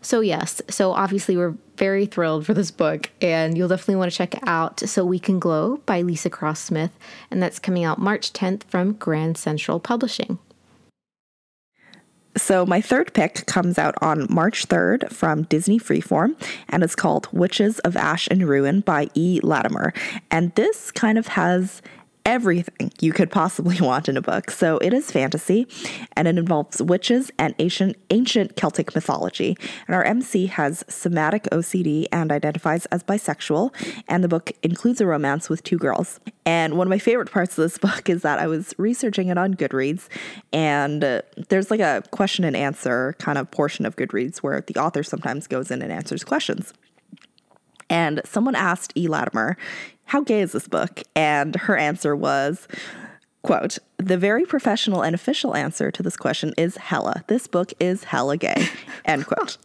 So 0.00 0.20
yes, 0.20 0.60
so 0.68 0.92
obviously 0.92 1.36
we're 1.36 1.56
very 1.76 2.06
thrilled 2.06 2.44
for 2.44 2.54
this 2.54 2.70
book, 2.70 3.10
and 3.20 3.56
you'll 3.56 3.68
definitely 3.68 3.96
want 3.96 4.10
to 4.10 4.16
check 4.16 4.34
out 4.46 4.80
"So 4.80 5.04
We 5.04 5.18
Can 5.18 5.38
Glow" 5.38 5.78
by 5.86 6.02
Leesa 6.02 6.30
Cross-Smith, 6.30 6.90
and 7.30 7.42
that's 7.42 7.58
coming 7.58 7.84
out 7.84 7.98
March 7.98 8.32
10th 8.32 8.64
from 8.64 8.92
Grand 8.94 9.38
Central 9.38 9.80
Publishing. 9.80 10.38
So, 12.38 12.64
my 12.64 12.80
third 12.80 13.12
pick 13.14 13.46
comes 13.46 13.78
out 13.78 13.96
on 14.00 14.26
March 14.30 14.68
3rd 14.68 15.10
from 15.10 15.42
Disney 15.42 15.78
Freeform, 15.78 16.36
and 16.68 16.84
it's 16.84 16.94
called 16.94 17.28
Witches 17.32 17.80
of 17.80 17.96
Ash 17.96 18.28
and 18.28 18.48
Ruin 18.48 18.80
by 18.80 19.08
E. 19.14 19.40
Latimer. 19.42 19.92
And 20.30 20.54
this 20.54 20.92
kind 20.92 21.18
of 21.18 21.26
has 21.28 21.82
everything 22.28 22.92
you 23.00 23.10
could 23.10 23.30
possibly 23.30 23.80
want 23.80 24.06
in 24.06 24.16
a 24.16 24.20
book. 24.20 24.50
So 24.50 24.76
it 24.78 24.92
is 24.92 25.10
fantasy 25.10 25.66
and 26.12 26.28
it 26.28 26.36
involves 26.36 26.82
witches 26.82 27.30
and 27.38 27.54
ancient 27.58 27.96
ancient 28.10 28.54
Celtic 28.54 28.94
mythology. 28.94 29.56
And 29.86 29.96
our 29.96 30.04
MC 30.04 30.46
has 30.46 30.84
somatic 30.88 31.44
OCD 31.44 32.06
and 32.12 32.30
identifies 32.30 32.84
as 32.86 33.02
bisexual, 33.02 33.72
and 34.06 34.22
the 34.22 34.28
book 34.28 34.52
includes 34.62 35.00
a 35.00 35.06
romance 35.06 35.48
with 35.48 35.64
two 35.64 35.78
girls. 35.78 36.20
And 36.44 36.76
one 36.76 36.86
of 36.86 36.90
my 36.90 36.98
favorite 36.98 37.30
parts 37.30 37.56
of 37.56 37.62
this 37.62 37.78
book 37.88 38.10
is 38.10 38.20
that 38.22 38.38
I 38.38 38.46
was 38.46 38.74
researching 38.76 39.28
it 39.28 39.38
on 39.38 39.54
Goodreads, 39.54 40.08
and 40.52 41.02
uh, 41.02 41.22
there's 41.48 41.70
like 41.70 41.80
a 41.80 42.02
question 42.10 42.44
and 42.44 42.54
answer 42.54 43.14
kind 43.18 43.38
of 43.38 43.50
portion 43.50 43.86
of 43.86 43.96
Goodreads 43.96 44.38
where 44.38 44.60
the 44.60 44.76
author 44.76 45.02
sometimes 45.02 45.46
goes 45.46 45.70
in 45.70 45.80
and 45.80 45.90
answers 45.90 46.24
questions. 46.24 46.74
And 47.90 48.20
someone 48.24 48.54
asked 48.54 48.92
E. 48.96 49.08
Latimer, 49.08 49.56
how 50.08 50.22
gay 50.22 50.40
is 50.40 50.52
this 50.52 50.66
book? 50.66 51.02
And 51.14 51.54
her 51.54 51.76
answer 51.76 52.16
was, 52.16 52.66
quote, 53.42 53.78
the 53.98 54.16
very 54.16 54.46
professional 54.46 55.02
and 55.02 55.14
official 55.14 55.54
answer 55.54 55.90
to 55.90 56.02
this 56.02 56.16
question 56.16 56.54
is 56.56 56.78
hella. 56.78 57.24
This 57.26 57.46
book 57.46 57.72
is 57.78 58.04
hella 58.04 58.38
gay, 58.38 58.68
end 59.04 59.26
quote. 59.26 59.58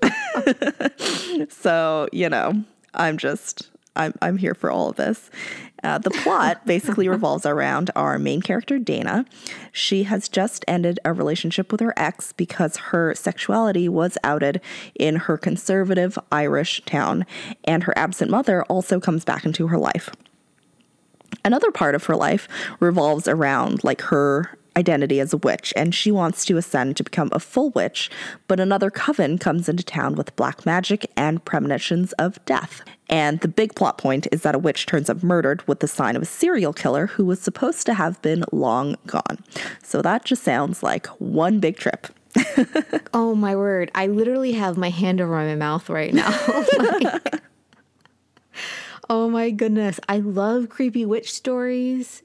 so, 1.49 2.09
you 2.11 2.27
know, 2.27 2.61
I'm 2.93 3.17
just, 3.17 3.69
I'm, 3.95 4.13
I'm 4.21 4.37
here 4.37 4.53
for 4.53 4.69
all 4.69 4.89
of 4.89 4.97
this. 4.97 5.31
Uh, 5.81 5.97
the 5.97 6.11
plot 6.11 6.65
basically 6.65 7.07
revolves 7.07 7.45
around 7.45 7.89
our 7.95 8.19
main 8.19 8.41
character, 8.41 8.77
Dana. 8.77 9.25
She 9.71 10.03
has 10.03 10.27
just 10.27 10.65
ended 10.67 10.99
a 11.05 11.13
relationship 11.13 11.71
with 11.71 11.79
her 11.79 11.93
ex 11.95 12.33
because 12.33 12.75
her 12.77 13.15
sexuality 13.15 13.87
was 13.87 14.17
outed 14.25 14.59
in 14.95 15.15
her 15.15 15.37
conservative 15.37 16.19
Irish 16.33 16.81
town, 16.85 17.25
and 17.63 17.83
her 17.83 17.97
absent 17.97 18.29
mother 18.29 18.63
also 18.63 18.99
comes 18.99 19.23
back 19.23 19.45
into 19.45 19.67
her 19.67 19.77
life. 19.77 20.09
Another 21.45 21.71
part 21.71 21.95
of 21.95 22.05
her 22.05 22.15
life 22.15 22.47
revolves 22.79 23.27
around 23.27 23.83
like 23.83 24.01
her 24.01 24.57
identity 24.75 25.19
as 25.19 25.33
a 25.33 25.37
witch, 25.37 25.73
and 25.75 25.93
she 25.93 26.11
wants 26.11 26.45
to 26.45 26.57
ascend 26.57 26.97
to 26.97 27.03
become 27.03 27.29
a 27.31 27.39
full 27.39 27.69
witch, 27.71 28.09
but 28.47 28.59
another 28.59 28.89
coven 28.89 29.37
comes 29.37 29.69
into 29.69 29.83
town 29.83 30.15
with 30.15 30.35
black 30.35 30.65
magic 30.65 31.09
and 31.15 31.43
premonitions 31.45 32.13
of 32.13 32.43
death. 32.45 32.81
And 33.09 33.39
the 33.41 33.47
big 33.47 33.75
plot 33.75 33.97
point 33.97 34.27
is 34.31 34.41
that 34.41 34.55
a 34.55 34.59
witch 34.59 34.85
turns 34.85 35.09
up 35.09 35.21
murdered 35.21 35.67
with 35.67 35.79
the 35.79 35.87
sign 35.87 36.15
of 36.15 36.21
a 36.21 36.25
serial 36.25 36.73
killer 36.73 37.07
who 37.07 37.25
was 37.25 37.39
supposed 37.39 37.85
to 37.85 37.93
have 37.93 38.21
been 38.21 38.43
long 38.51 38.95
gone. 39.05 39.43
So 39.83 40.01
that 40.01 40.25
just 40.25 40.43
sounds 40.43 40.81
like 40.81 41.07
one 41.19 41.59
big 41.59 41.77
trip. 41.77 42.07
oh 43.13 43.35
my 43.35 43.55
word. 43.55 43.91
I 43.93 44.07
literally 44.07 44.53
have 44.53 44.77
my 44.77 44.89
hand 44.89 45.21
over 45.21 45.33
my 45.33 45.55
mouth 45.55 45.89
right 45.89 46.13
now. 46.13 46.31
like, 46.79 47.41
oh 49.13 49.29
my 49.29 49.51
goodness. 49.51 49.99
I 50.09 50.17
love 50.17 50.69
creepy 50.69 51.05
witch 51.05 51.31
stories 51.31 52.23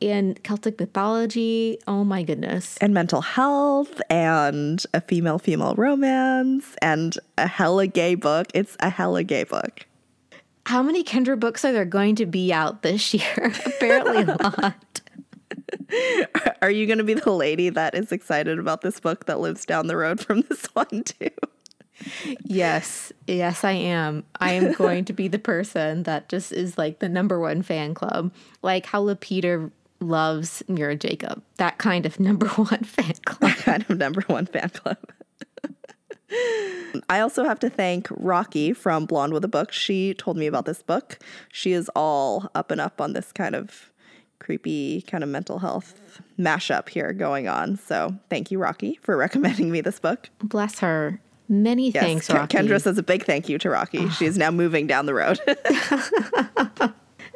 and 0.00 0.42
Celtic 0.42 0.80
mythology. 0.80 1.78
Oh 1.86 2.02
my 2.02 2.22
goodness. 2.22 2.78
And 2.78 2.94
mental 2.94 3.20
health 3.20 4.00
and 4.08 4.82
a 4.94 5.02
female 5.02 5.38
female 5.38 5.74
romance 5.74 6.74
and 6.80 7.14
a 7.36 7.46
hella 7.46 7.88
gay 7.88 8.14
book. 8.14 8.46
It's 8.54 8.74
a 8.80 8.88
hella 8.88 9.22
gay 9.22 9.44
book. 9.44 9.84
How 10.64 10.82
many 10.82 11.04
Kendra 11.04 11.38
books 11.38 11.62
are 11.66 11.72
there 11.72 11.84
going 11.84 12.14
to 12.16 12.26
be 12.26 12.54
out 12.54 12.80
this 12.80 13.12
year? 13.12 13.52
Apparently 13.66 14.22
a 14.22 14.52
lot. 14.62 15.00
Are 16.62 16.70
you 16.70 16.86
going 16.86 16.98
to 16.98 17.04
be 17.04 17.14
the 17.14 17.32
lady 17.32 17.68
that 17.68 17.94
is 17.94 18.12
excited 18.12 18.58
about 18.58 18.80
this 18.80 18.98
book 18.98 19.26
that 19.26 19.40
lives 19.40 19.66
down 19.66 19.88
the 19.88 19.96
road 19.96 20.20
from 20.20 20.42
this 20.42 20.64
one 20.72 21.04
too? 21.04 21.30
Yes, 22.44 23.12
yes, 23.26 23.64
I 23.64 23.72
am. 23.72 24.24
I 24.40 24.52
am 24.52 24.72
going 24.72 25.04
to 25.06 25.12
be 25.12 25.28
the 25.28 25.38
person 25.38 26.04
that 26.04 26.28
just 26.28 26.52
is 26.52 26.78
like 26.78 27.00
the 27.00 27.08
number 27.08 27.40
one 27.40 27.62
fan 27.62 27.94
club, 27.94 28.32
like 28.62 28.86
how 28.86 29.04
Lapita 29.04 29.70
loves 30.00 30.62
Mira 30.68 30.96
Jacob. 30.96 31.42
That 31.56 31.78
kind 31.78 32.06
of 32.06 32.20
number 32.20 32.46
one 32.48 32.84
fan 32.84 33.14
club. 33.24 33.40
That 33.40 33.58
kind 33.58 33.84
of 33.88 33.98
number 33.98 34.22
one 34.26 34.46
fan 34.46 34.70
club. 34.70 34.98
I 37.08 37.20
also 37.20 37.44
have 37.44 37.58
to 37.60 37.70
thank 37.70 38.06
Rocky 38.10 38.72
from 38.72 39.06
Blonde 39.06 39.32
with 39.32 39.44
a 39.44 39.48
Book. 39.48 39.72
She 39.72 40.14
told 40.14 40.36
me 40.36 40.46
about 40.46 40.66
this 40.66 40.82
book. 40.82 41.18
She 41.50 41.72
is 41.72 41.90
all 41.96 42.50
up 42.54 42.70
and 42.70 42.80
up 42.80 43.00
on 43.00 43.14
this 43.14 43.32
kind 43.32 43.54
of 43.54 43.90
creepy 44.38 45.02
kind 45.02 45.24
of 45.24 45.30
mental 45.30 45.58
health 45.58 46.20
mashup 46.38 46.88
here 46.88 47.12
going 47.12 47.48
on. 47.48 47.76
So 47.76 48.14
thank 48.30 48.50
you, 48.50 48.58
Rocky, 48.58 48.98
for 49.02 49.16
recommending 49.16 49.70
me 49.70 49.80
this 49.80 49.98
book. 49.98 50.28
Bless 50.42 50.80
her. 50.80 51.20
Many 51.48 51.90
yes, 51.90 52.02
thanks, 52.02 52.30
Rocky. 52.30 52.56
Kendra 52.56 52.80
says 52.80 52.98
a 52.98 53.02
big 53.02 53.24
thank 53.24 53.48
you 53.48 53.58
to 53.58 53.70
Rocky. 53.70 54.00
Oh. 54.00 54.08
She 54.10 54.26
is 54.26 54.36
now 54.36 54.50
moving 54.50 54.86
down 54.86 55.06
the 55.06 55.14
road. 55.14 55.40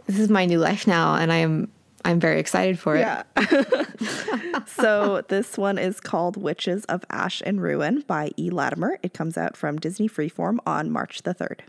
this 0.06 0.18
is 0.18 0.28
my 0.28 0.44
new 0.44 0.58
life 0.58 0.86
now, 0.86 1.14
and 1.14 1.32
I 1.32 1.36
am 1.36 1.70
I'm 2.04 2.20
very 2.20 2.40
excited 2.40 2.78
for 2.78 2.96
it. 2.96 3.00
Yeah. 3.00 3.22
so 4.66 5.22
this 5.28 5.56
one 5.56 5.78
is 5.78 6.00
called 6.00 6.36
Witches 6.36 6.84
of 6.86 7.04
Ash 7.10 7.42
and 7.46 7.62
Ruin 7.62 8.04
by 8.06 8.30
E. 8.36 8.50
Latimer. 8.50 8.98
It 9.02 9.14
comes 9.14 9.38
out 9.38 9.56
from 9.56 9.78
Disney 9.78 10.08
Freeform 10.08 10.58
on 10.66 10.90
March 10.90 11.22
the 11.22 11.34
3rd. 11.34 11.60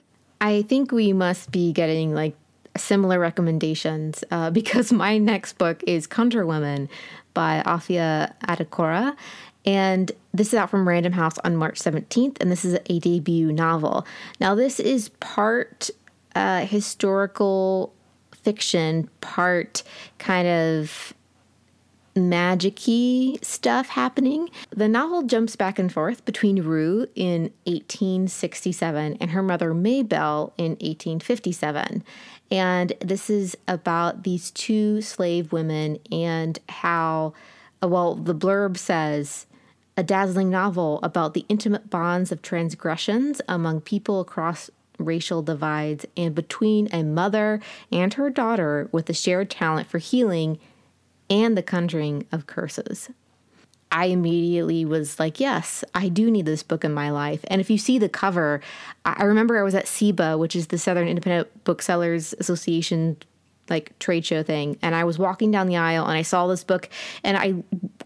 I 0.41 0.63
think 0.63 0.91
we 0.91 1.13
must 1.13 1.51
be 1.51 1.71
getting 1.71 2.13
like 2.13 2.36
similar 2.75 3.19
recommendations 3.19 4.23
uh, 4.32 4.49
because 4.51 4.91
my 4.91 5.17
next 5.17 5.58
book 5.58 5.84
is 5.86 6.08
Country 6.08 6.43
Women 6.43 6.89
by 7.34 7.62
Afia 7.65 8.34
Atakora. 8.47 9.15
And 9.65 10.12
this 10.34 10.47
is 10.49 10.56
out 10.56 10.69
from 10.69 10.88
Random 10.88 11.13
House 11.13 11.38
on 11.39 11.56
March 11.56 11.80
17th, 11.80 12.38
and 12.41 12.52
this 12.52 12.65
is 12.65 12.78
a 12.88 12.99
debut 12.99 13.52
novel. 13.52 14.06
Now, 14.39 14.56
this 14.56 14.80
is 14.80 15.10
part 15.19 15.89
uh, 16.36 16.65
historical 16.65 17.93
fiction, 18.43 19.10
part 19.21 19.84
kind 20.17 20.47
of 20.47 21.13
magicy 22.15 23.43
stuff 23.43 23.89
happening. 23.89 24.49
The 24.69 24.88
novel 24.88 25.23
jumps 25.23 25.56
back 25.56 25.80
and 25.80 25.91
forth 25.91 26.26
between 26.26 26.62
Rue 26.62 27.08
in 27.15 27.52
1867 27.65 29.17
and 29.19 29.32
her 29.32 29.41
mother 29.41 29.73
Maybelle 29.73 30.54
in 30.58 30.71
1857. 30.73 32.04
And 32.52 32.93
this 32.99 33.30
is 33.30 33.58
about 33.67 34.23
these 34.23 34.52
two 34.52 35.02
slave 35.02 35.52
women 35.52 35.97
and 36.12 36.60
how, 36.69 37.34
well, 37.82 38.15
the 38.15 38.36
blurb 38.36 38.78
says, 38.78 39.47
a 39.95 40.03
dazzling 40.03 40.49
novel 40.49 40.99
about 41.03 41.34
the 41.34 41.45
intimate 41.49 41.89
bonds 41.89 42.32
of 42.32 42.41
transgressions 42.41 43.41
among 43.47 43.82
people 43.82 44.19
across 44.19 44.69
racial 44.97 45.41
divides 45.41 46.06
and 46.15 46.36
between 46.36 46.88
a 46.91 47.03
mother 47.03 47.60
and 47.91 48.13
her 48.15 48.29
daughter 48.29 48.89
with 48.91 49.10
a 49.10 49.13
shared 49.13 49.49
talent 49.49 49.88
for 49.88 49.97
healing 49.97 50.60
and 51.29 51.58
the 51.58 51.63
conjuring 51.63 52.25
of 52.32 52.47
curses. 52.47 53.10
I 53.91 54.06
immediately 54.06 54.86
was 54.86 55.19
like, 55.19 55.39
yes, 55.39 55.84
I 55.93 56.10
do 56.10 56.32
need 56.32 56.47
this 56.47 56.63
book 56.63 56.84
in 56.84 56.93
my 56.93 57.12
life. 57.12 57.45
And 57.47 57.62
if 57.62 57.69
you 57.69 57.77
see 57.77 57.99
the 57.99 58.10
cover, 58.10 58.60
I 59.06 59.23
remember 59.23 59.60
I 59.60 59.63
was 59.63 59.75
at 59.75 59.86
SIBA, 59.86 60.39
which 60.39 60.56
is 60.56 60.67
the 60.67 60.79
Southern 60.79 61.08
Independent 61.08 61.63
Booksellers 61.63 62.34
Association 62.39 63.17
like 63.69 63.97
trade 63.99 64.25
show 64.25 64.43
thing 64.43 64.77
and 64.82 64.93
I 64.93 65.03
was 65.06 65.17
walking 65.17 65.49
down 65.49 65.67
the 65.67 65.77
aisle 65.77 66.06
and 66.06 66.17
I 66.17 66.21
saw 66.21 66.47
this 66.47 66.63
book 66.63 66.89
and 67.23 67.38
I 67.38 67.63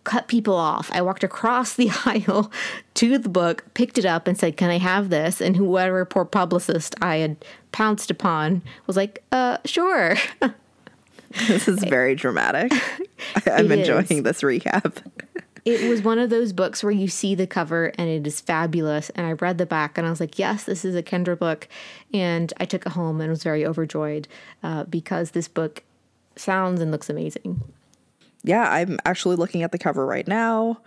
cut 0.08 0.28
people 0.28 0.56
off. 0.56 0.90
I 0.92 1.02
walked 1.02 1.24
across 1.24 1.76
the 1.76 1.92
aisle 2.06 2.52
to 2.96 3.18
the 3.18 3.30
book, 3.30 3.66
picked 3.74 3.98
it 3.98 4.06
up 4.06 4.28
and 4.28 4.38
said, 4.38 4.58
"Can 4.58 4.70
I 4.70 4.80
have 4.80 5.10
this?" 5.10 5.42
And 5.42 5.56
whoever 5.56 6.04
poor 6.06 6.26
publicist 6.26 6.96
I 7.02 7.18
had 7.18 7.46
pounced 7.72 8.10
upon 8.10 8.64
was 8.88 8.98
like, 8.98 9.24
"Uh, 9.32 9.58
sure." 9.66 10.16
this 11.48 11.68
is 11.68 11.84
very 11.84 12.16
dramatic. 12.16 12.72
I'm 13.46 13.72
enjoying 13.72 14.24
this 14.24 14.42
recap 14.42 15.04
it 15.68 15.90
was 15.90 16.02
one 16.02 16.18
of 16.18 16.30
those 16.30 16.54
books 16.54 16.82
where 16.82 16.94
you 16.94 17.10
see 17.10 17.36
the 17.36 17.46
cover 17.46 17.92
and 17.98 18.10
it 18.10 18.26
is 18.26 18.40
fabulous. 18.40 19.10
And 19.10 19.26
I 19.26 19.34
read 19.34 19.58
the 19.58 19.66
back 19.66 19.98
and 19.98 20.08
I 20.08 20.10
was 20.10 20.22
like, 20.22 20.40
yes, 20.40 20.64
this 20.64 20.86
is 20.86 20.96
a 20.96 21.04
Kendra 21.04 21.38
book. 21.38 21.68
And 22.14 22.54
I 22.58 22.64
took 22.64 22.86
it 22.86 22.94
home 22.94 23.20
and 23.20 23.30
was 23.30 23.44
very 23.44 23.66
overjoyed 23.66 24.30
uh, 24.64 24.86
because 24.86 25.32
this 25.32 25.50
book 25.50 25.84
sounds 26.38 26.80
and 26.80 26.90
looks 26.90 27.10
amazing. 27.10 27.62
Yeah, 28.48 28.72
I'm 28.72 28.98
actually 29.06 29.36
looking 29.36 29.64
at 29.64 29.72
the 29.72 29.78
cover 29.78 30.06
right 30.06 30.28
now. 30.28 30.82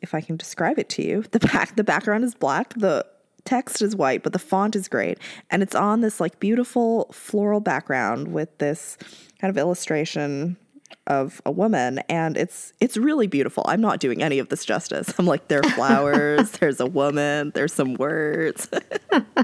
If 0.00 0.14
I 0.14 0.20
can 0.20 0.36
describe 0.36 0.78
it 0.78 0.88
to 0.90 1.02
you, 1.02 1.22
the 1.30 1.38
back 1.38 1.76
the 1.76 1.84
background 1.84 2.24
is 2.24 2.34
black. 2.34 2.74
the 2.74 3.06
text 3.44 3.82
is 3.82 3.96
white, 3.96 4.22
but 4.22 4.32
the 4.32 4.38
font 4.38 4.76
is 4.76 4.88
great. 4.88 5.18
And 5.50 5.62
it's 5.62 5.74
on 5.74 6.00
this 6.00 6.20
like 6.20 6.40
beautiful 6.40 7.10
floral 7.12 7.60
background 7.60 8.28
with 8.28 8.56
this 8.58 8.96
kind 9.40 9.50
of 9.50 9.58
illustration 9.58 10.56
of 11.06 11.42
a 11.44 11.50
woman 11.50 11.98
and 12.08 12.36
it's 12.36 12.72
it's 12.80 12.96
really 12.96 13.26
beautiful. 13.26 13.64
I'm 13.66 13.80
not 13.80 13.98
doing 13.98 14.22
any 14.22 14.38
of 14.38 14.48
this 14.48 14.64
justice. 14.64 15.12
I'm 15.18 15.26
like 15.26 15.48
there 15.48 15.60
are 15.60 15.70
flowers, 15.70 16.50
there's 16.60 16.80
a 16.80 16.86
woman, 16.86 17.50
there's 17.54 17.72
some 17.72 17.94
words. 17.94 18.68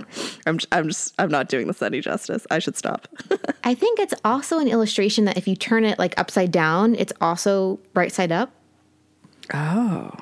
I'm 0.47 0.59
I'm 0.71 0.89
just 0.89 1.15
I'm 1.19 1.31
not 1.31 1.49
doing 1.49 1.67
this 1.67 1.83
any 1.83 2.01
justice. 2.01 2.47
I 2.51 2.61
should 2.61 2.77
stop. 2.77 3.09
I 3.65 3.75
think 3.75 3.99
it's 3.99 4.15
also 4.25 4.59
an 4.59 4.69
illustration 4.69 5.25
that 5.25 5.37
if 5.37 5.49
you 5.49 5.57
turn 5.57 5.85
it 5.85 5.99
like 5.99 6.19
upside 6.19 6.53
down, 6.53 6.95
it's 6.95 7.13
also 7.21 7.81
right 7.95 8.13
side 8.13 8.31
up. 8.31 8.53
Oh. 9.53 10.13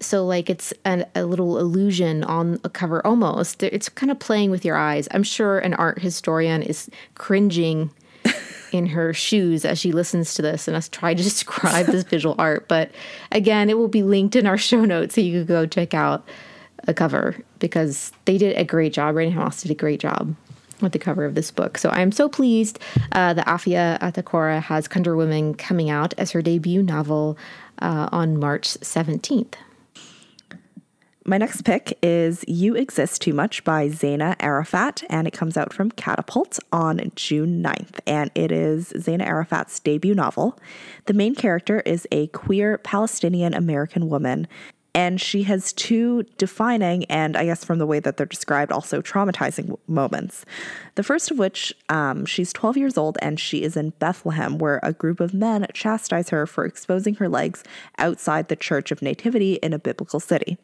So 0.00 0.26
like 0.26 0.50
it's 0.50 0.74
an, 0.84 1.06
a 1.14 1.24
little 1.24 1.58
illusion 1.58 2.24
on 2.24 2.58
a 2.64 2.68
cover 2.68 3.04
almost. 3.06 3.62
It's 3.62 3.88
kind 3.88 4.10
of 4.10 4.18
playing 4.18 4.50
with 4.50 4.64
your 4.64 4.76
eyes. 4.76 5.06
I'm 5.12 5.22
sure 5.22 5.58
an 5.60 5.72
art 5.74 6.00
historian 6.00 6.62
is 6.62 6.90
cringing 7.14 7.90
in 8.74 8.86
her 8.86 9.14
shoes 9.14 9.64
as 9.64 9.78
she 9.78 9.92
listens 9.92 10.34
to 10.34 10.42
this 10.42 10.66
and 10.66 10.76
us 10.76 10.88
try 10.88 11.14
to 11.14 11.22
describe 11.22 11.86
this 11.86 12.02
visual 12.02 12.34
art. 12.38 12.66
But 12.66 12.90
again, 13.30 13.70
it 13.70 13.78
will 13.78 13.88
be 13.88 14.02
linked 14.02 14.34
in 14.34 14.46
our 14.46 14.58
show 14.58 14.84
notes 14.84 15.14
so 15.14 15.20
you 15.20 15.32
can 15.38 15.46
go 15.46 15.64
check 15.64 15.94
out 15.94 16.26
a 16.88 16.92
cover 16.92 17.36
because 17.60 18.10
they 18.24 18.36
did 18.36 18.56
a 18.58 18.64
great 18.64 18.92
job. 18.92 19.14
Random 19.14 19.38
House 19.38 19.62
did 19.62 19.70
a 19.70 19.74
great 19.74 20.00
job 20.00 20.34
with 20.80 20.90
the 20.90 20.98
cover 20.98 21.24
of 21.24 21.36
this 21.36 21.52
book. 21.52 21.78
So 21.78 21.88
I'm 21.90 22.10
so 22.10 22.28
pleased 22.28 22.80
uh, 23.12 23.32
that 23.34 23.46
Afia 23.46 23.98
Atakora 24.00 24.60
has 24.60 24.88
Country 24.88 25.14
Women 25.14 25.54
coming 25.54 25.88
out 25.88 26.12
as 26.18 26.32
her 26.32 26.42
debut 26.42 26.82
novel 26.82 27.38
uh, 27.80 28.08
on 28.10 28.40
March 28.40 28.66
17th. 28.80 29.54
My 31.26 31.38
next 31.38 31.62
pick 31.62 31.96
is 32.02 32.44
You 32.46 32.74
Exist 32.74 33.22
Too 33.22 33.32
Much 33.32 33.64
by 33.64 33.88
Zaina 33.88 34.36
Arafat, 34.40 35.02
and 35.08 35.26
it 35.26 35.32
comes 35.32 35.56
out 35.56 35.72
from 35.72 35.90
Catapult 35.90 36.58
on 36.70 37.00
June 37.16 37.62
9th. 37.62 37.98
And 38.06 38.30
it 38.34 38.52
is 38.52 38.92
Zaina 38.92 39.24
Arafat's 39.24 39.80
debut 39.80 40.14
novel. 40.14 40.58
The 41.06 41.14
main 41.14 41.34
character 41.34 41.80
is 41.86 42.06
a 42.12 42.26
queer 42.26 42.76
Palestinian 42.76 43.54
American 43.54 44.10
woman 44.10 44.46
and 44.94 45.20
she 45.20 45.42
has 45.42 45.72
two 45.72 46.22
defining 46.38 47.04
and, 47.06 47.36
I 47.36 47.46
guess, 47.46 47.64
from 47.64 47.78
the 47.78 47.86
way 47.86 47.98
that 47.98 48.16
they're 48.16 48.26
described, 48.26 48.70
also 48.70 49.02
traumatizing 49.02 49.76
moments. 49.88 50.44
The 50.94 51.02
first 51.02 51.32
of 51.32 51.38
which, 51.38 51.74
um, 51.88 52.24
she's 52.24 52.52
12 52.52 52.76
years 52.76 52.96
old 52.96 53.18
and 53.20 53.40
she 53.40 53.62
is 53.64 53.76
in 53.76 53.90
Bethlehem, 53.98 54.58
where 54.58 54.78
a 54.84 54.92
group 54.92 55.18
of 55.18 55.34
men 55.34 55.66
chastise 55.74 56.28
her 56.28 56.46
for 56.46 56.64
exposing 56.64 57.16
her 57.16 57.28
legs 57.28 57.64
outside 57.98 58.48
the 58.48 58.56
Church 58.56 58.92
of 58.92 59.02
Nativity 59.02 59.54
in 59.54 59.72
a 59.72 59.78
biblical 59.78 60.20
city. 60.20 60.56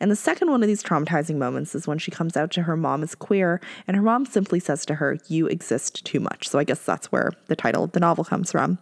And 0.00 0.10
the 0.10 0.16
second 0.16 0.50
one 0.50 0.62
of 0.62 0.68
these 0.68 0.82
traumatizing 0.82 1.36
moments 1.36 1.74
is 1.74 1.86
when 1.86 1.98
she 1.98 2.10
comes 2.10 2.36
out 2.36 2.50
to 2.52 2.62
her 2.62 2.76
mom 2.76 3.02
as 3.02 3.14
queer, 3.14 3.60
and 3.86 3.96
her 3.96 4.02
mom 4.02 4.24
simply 4.24 4.60
says 4.60 4.86
to 4.86 4.94
her, 4.94 5.18
You 5.28 5.46
exist 5.46 6.04
too 6.06 6.20
much. 6.20 6.48
So 6.48 6.58
I 6.58 6.64
guess 6.64 6.84
that's 6.84 7.12
where 7.12 7.32
the 7.48 7.56
title 7.56 7.84
of 7.84 7.92
the 7.92 8.00
novel 8.00 8.24
comes 8.24 8.50
from. 8.50 8.78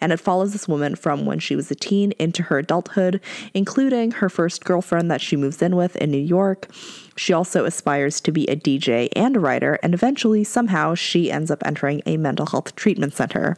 And 0.00 0.12
it 0.12 0.20
follows 0.20 0.52
this 0.52 0.68
woman 0.68 0.94
from 0.96 1.24
when 1.24 1.38
she 1.38 1.56
was 1.56 1.70
a 1.70 1.74
teen 1.74 2.12
into 2.18 2.42
her 2.44 2.58
adulthood, 2.58 3.20
including 3.54 4.10
her 4.12 4.25
her 4.26 4.30
first 4.30 4.64
girlfriend 4.64 5.08
that 5.08 5.20
she 5.20 5.36
moves 5.36 5.62
in 5.62 5.76
with 5.76 5.94
in 5.94 6.10
New 6.10 6.18
York. 6.18 6.68
She 7.16 7.32
also 7.32 7.64
aspires 7.64 8.20
to 8.22 8.32
be 8.32 8.44
a 8.48 8.56
DJ 8.56 9.08
and 9.14 9.36
a 9.36 9.40
writer, 9.40 9.78
and 9.84 9.94
eventually, 9.94 10.42
somehow, 10.42 10.96
she 10.96 11.30
ends 11.30 11.48
up 11.48 11.62
entering 11.64 12.02
a 12.06 12.16
mental 12.16 12.46
health 12.46 12.74
treatment 12.74 13.14
center. 13.14 13.56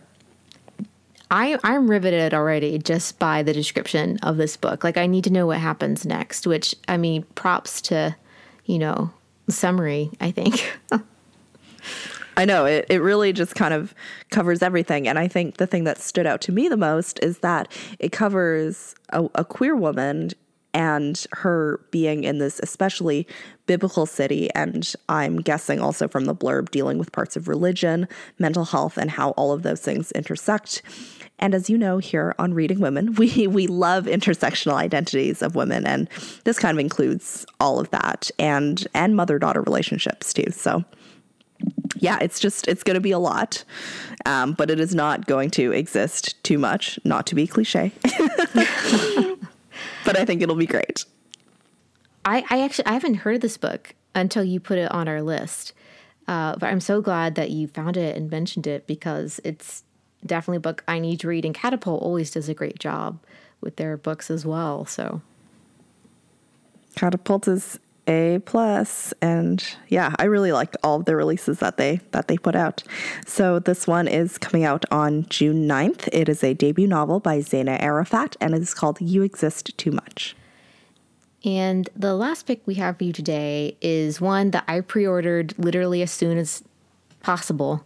I, 1.31 1.59
I'm 1.65 1.91
riveted 1.91 2.35
already 2.35 2.79
just 2.79 3.19
by 3.19 3.43
the 3.43 3.55
description 3.55 4.19
of 4.23 4.37
this 4.37 4.59
book. 4.59 4.85
Like, 4.85 4.99
I 4.99 5.07
need 5.07 5.25
to 5.25 5.33
know 5.33 5.47
what 5.47 5.59
happens 5.59 6.05
next, 6.05 6.47
which, 6.47 6.75
I 6.87 6.99
mean, 6.99 7.23
props 7.35 7.81
to, 7.83 8.15
you 8.67 8.79
know, 8.79 9.11
summary, 9.49 10.11
I 10.21 10.31
think. 10.31 10.71
I 12.37 12.45
know 12.45 12.67
it, 12.67 12.85
it 12.91 12.99
really 12.99 13.33
just 13.33 13.55
kind 13.55 13.73
of 13.73 13.95
covers 14.31 14.63
everything. 14.63 15.09
And 15.09 15.19
I 15.19 15.29
think 15.29 15.57
the 15.57 15.67
thing 15.67 15.85
that 15.85 15.99
stood 15.99 16.27
out 16.27 16.43
to 16.43 16.53
me 16.53 16.69
the 16.69 16.77
most 16.77 17.19
is 17.21 17.39
that 17.39 17.73
it 17.99 18.13
covers 18.13 18.95
a, 19.09 19.29
a 19.35 19.45
queer 19.45 19.75
woman 19.75 20.31
and 20.75 21.27
her 21.33 21.81
being 21.91 22.25
in 22.25 22.39
this 22.39 22.61
especially 22.61 23.27
biblical 23.67 24.07
city 24.07 24.51
and 24.55 24.95
i'm 25.09 25.41
guessing 25.41 25.81
also 25.81 26.09
from 26.09 26.25
the 26.27 26.35
blurb 26.35 26.71
dealing 26.71 26.99
with 26.99 27.13
parts 27.13 27.37
of 27.37 27.49
religion 27.49 28.07
mental 28.39 28.65
health 28.65 28.97
and 28.97 29.11
how 29.11 29.31
all 29.31 29.53
of 29.53 29.63
those 29.63 29.81
things 29.81 30.13
intersect 30.13 30.83
and 31.39 31.55
as 31.55 31.71
you 31.71 31.79
know 31.79 31.99
here 31.99 32.35
on 32.39 32.53
reading 32.55 32.81
women 32.81 33.15
we 33.17 33.47
we 33.47 33.67
love 33.67 34.05
intersectional 34.05 34.75
identities 34.75 35.43
of 35.43 35.55
women 35.55 35.87
and 35.87 36.09
this 36.45 36.59
kind 36.59 36.77
of 36.77 36.81
includes 36.81 37.47
all 37.61 37.79
of 37.79 37.91
that 37.91 38.31
and 38.39 38.87
and 38.95 39.17
mother 39.17 39.39
daughter 39.39 39.63
relationships 39.63 40.33
too 40.33 40.51
so 40.51 40.85
yeah, 41.97 42.19
it's 42.21 42.39
just 42.41 42.69
it's 42.69 42.83
going 42.83 42.95
to 42.95 43.01
be 43.01 43.11
a 43.11 43.19
lot, 43.19 43.65
um, 44.27 44.53
but 44.53 44.71
it 44.71 44.81
is 44.81 44.95
not 44.95 45.27
going 45.27 45.51
to 45.51 45.73
exist 45.73 46.43
too 46.45 46.59
much. 46.59 46.99
Not 47.05 47.27
to 47.29 47.35
be 47.35 47.47
cliche, 47.47 47.93
but 50.09 50.19
I 50.19 50.25
think 50.25 50.41
it'll 50.41 50.57
be 50.57 50.65
great. 50.65 51.05
I, 52.25 52.43
I 52.49 52.63
actually 52.63 52.87
I 52.87 52.93
haven't 52.93 53.17
heard 53.17 53.35
of 53.35 53.41
this 53.43 53.59
book 53.59 53.95
until 54.15 54.43
you 54.43 54.59
put 54.59 54.79
it 54.79 54.91
on 54.91 55.07
our 55.07 55.21
list. 55.21 55.75
Uh, 56.27 56.57
but 56.57 56.69
I'm 56.69 56.81
so 56.81 57.03
glad 57.03 57.35
that 57.35 57.51
you 57.51 57.69
found 57.69 57.99
it 57.99 58.17
and 58.17 58.31
mentioned 58.31 58.67
it 58.67 58.87
because 58.87 59.39
it's 59.45 59.85
definitely 60.25 60.57
a 60.57 60.61
book 60.61 60.83
I 60.89 60.99
need 60.99 61.21
to 61.21 61.29
read. 61.29 61.45
And 61.45 61.55
Catapult 61.55 62.03
always 62.03 62.31
does 62.31 62.49
a 62.49 62.55
great 62.55 62.79
job 62.79 63.19
with 63.61 63.77
their 63.77 63.99
books 63.99 64.31
as 64.31 64.47
well. 64.47 64.87
So 64.87 65.21
Catapult 66.95 67.47
is 67.47 67.79
a 68.09 68.41
plus. 68.45 69.13
And 69.21 69.65
yeah 69.89 70.15
i 70.19 70.25
really 70.25 70.53
liked 70.53 70.77
all 70.83 70.97
of 70.97 71.05
the 71.05 71.15
releases 71.15 71.59
that 71.59 71.77
they 71.77 72.01
that 72.13 72.29
they 72.29 72.39
put 72.39 72.57
out. 72.57 72.83
So 73.27 73.59
this 73.59 73.87
one 73.87 74.09
is 74.09 74.39
coming 74.39 74.65
out 74.65 74.85
on 74.91 75.27
june 75.29 75.69
9th 75.69 76.09
it 76.13 76.29
is 76.29 76.43
a 76.43 76.55
debut 76.55 76.87
novel 76.87 77.21
by 77.21 77.39
zaina 77.39 77.81
arafat 77.81 78.37
and 78.41 78.55
it 78.55 78.63
is 78.63 78.75
called 78.75 79.01
you 79.01 79.23
exist 79.23 79.77
too 79.79 79.93
much. 79.93 80.35
And 81.45 81.89
the 81.95 82.15
last 82.15 82.47
pick 82.47 82.67
we 82.67 82.75
have 82.75 82.99
for 82.99 83.05
you 83.05 83.13
today 83.13 83.77
is 83.81 84.21
one 84.21 84.51
that 84.53 84.65
i 84.67 84.81
pre-ordered 84.81 85.55
literally 85.59 86.03
as 86.03 86.11
soon 86.11 86.39
as 86.39 86.65
possible 87.21 87.85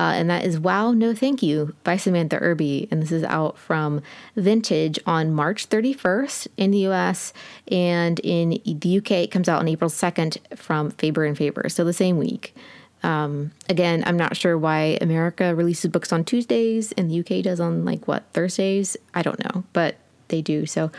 uh, 0.00 0.14
and 0.14 0.30
that 0.30 0.46
is 0.46 0.58
Wow, 0.58 0.92
No 0.92 1.14
Thank 1.14 1.42
You 1.42 1.74
by 1.84 1.98
Samantha 1.98 2.38
Irby. 2.38 2.88
And 2.90 3.02
this 3.02 3.12
is 3.12 3.22
out 3.24 3.58
from 3.58 4.00
Vintage 4.34 4.98
on 5.04 5.30
March 5.30 5.68
31st 5.68 6.48
in 6.56 6.70
the 6.70 6.86
US. 6.86 7.34
And 7.70 8.18
in 8.20 8.62
the 8.64 8.96
UK, 8.96 9.10
it 9.10 9.30
comes 9.30 9.46
out 9.46 9.60
on 9.60 9.68
April 9.68 9.90
2nd 9.90 10.38
from 10.56 10.90
Faber 10.92 11.26
and 11.26 11.36
Faber. 11.36 11.68
So 11.68 11.84
the 11.84 11.92
same 11.92 12.16
week. 12.16 12.56
Um, 13.02 13.52
again, 13.68 14.02
I'm 14.06 14.16
not 14.16 14.38
sure 14.38 14.56
why 14.56 14.96
America 15.02 15.54
releases 15.54 15.90
books 15.90 16.14
on 16.14 16.24
Tuesdays 16.24 16.92
and 16.92 17.10
the 17.10 17.20
UK 17.20 17.44
does 17.44 17.60
on 17.60 17.84
like 17.84 18.08
what, 18.08 18.24
Thursdays? 18.32 18.96
I 19.12 19.20
don't 19.20 19.38
know, 19.44 19.64
but 19.74 19.96
they 20.28 20.40
do. 20.40 20.64
So 20.64 20.90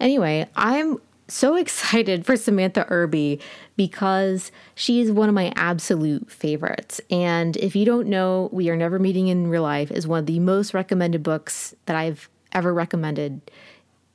anyway, 0.00 0.48
I'm 0.56 0.98
so 1.28 1.54
excited 1.56 2.26
for 2.26 2.36
Samantha 2.36 2.86
Irby 2.88 3.40
because 3.76 4.50
she 4.74 5.00
is 5.00 5.12
one 5.12 5.28
of 5.28 5.34
my 5.34 5.52
absolute 5.56 6.30
favorites. 6.30 7.00
And 7.10 7.56
if 7.58 7.76
you 7.76 7.84
don't 7.84 8.08
know, 8.08 8.48
We 8.52 8.68
Are 8.70 8.76
Never 8.76 8.98
Meeting 8.98 9.28
in 9.28 9.48
Real 9.48 9.62
Life 9.62 9.90
is 9.90 10.06
one 10.06 10.20
of 10.20 10.26
the 10.26 10.40
most 10.40 10.74
recommended 10.74 11.22
books 11.22 11.74
that 11.86 11.96
I've 11.96 12.28
ever 12.52 12.72
recommended 12.72 13.40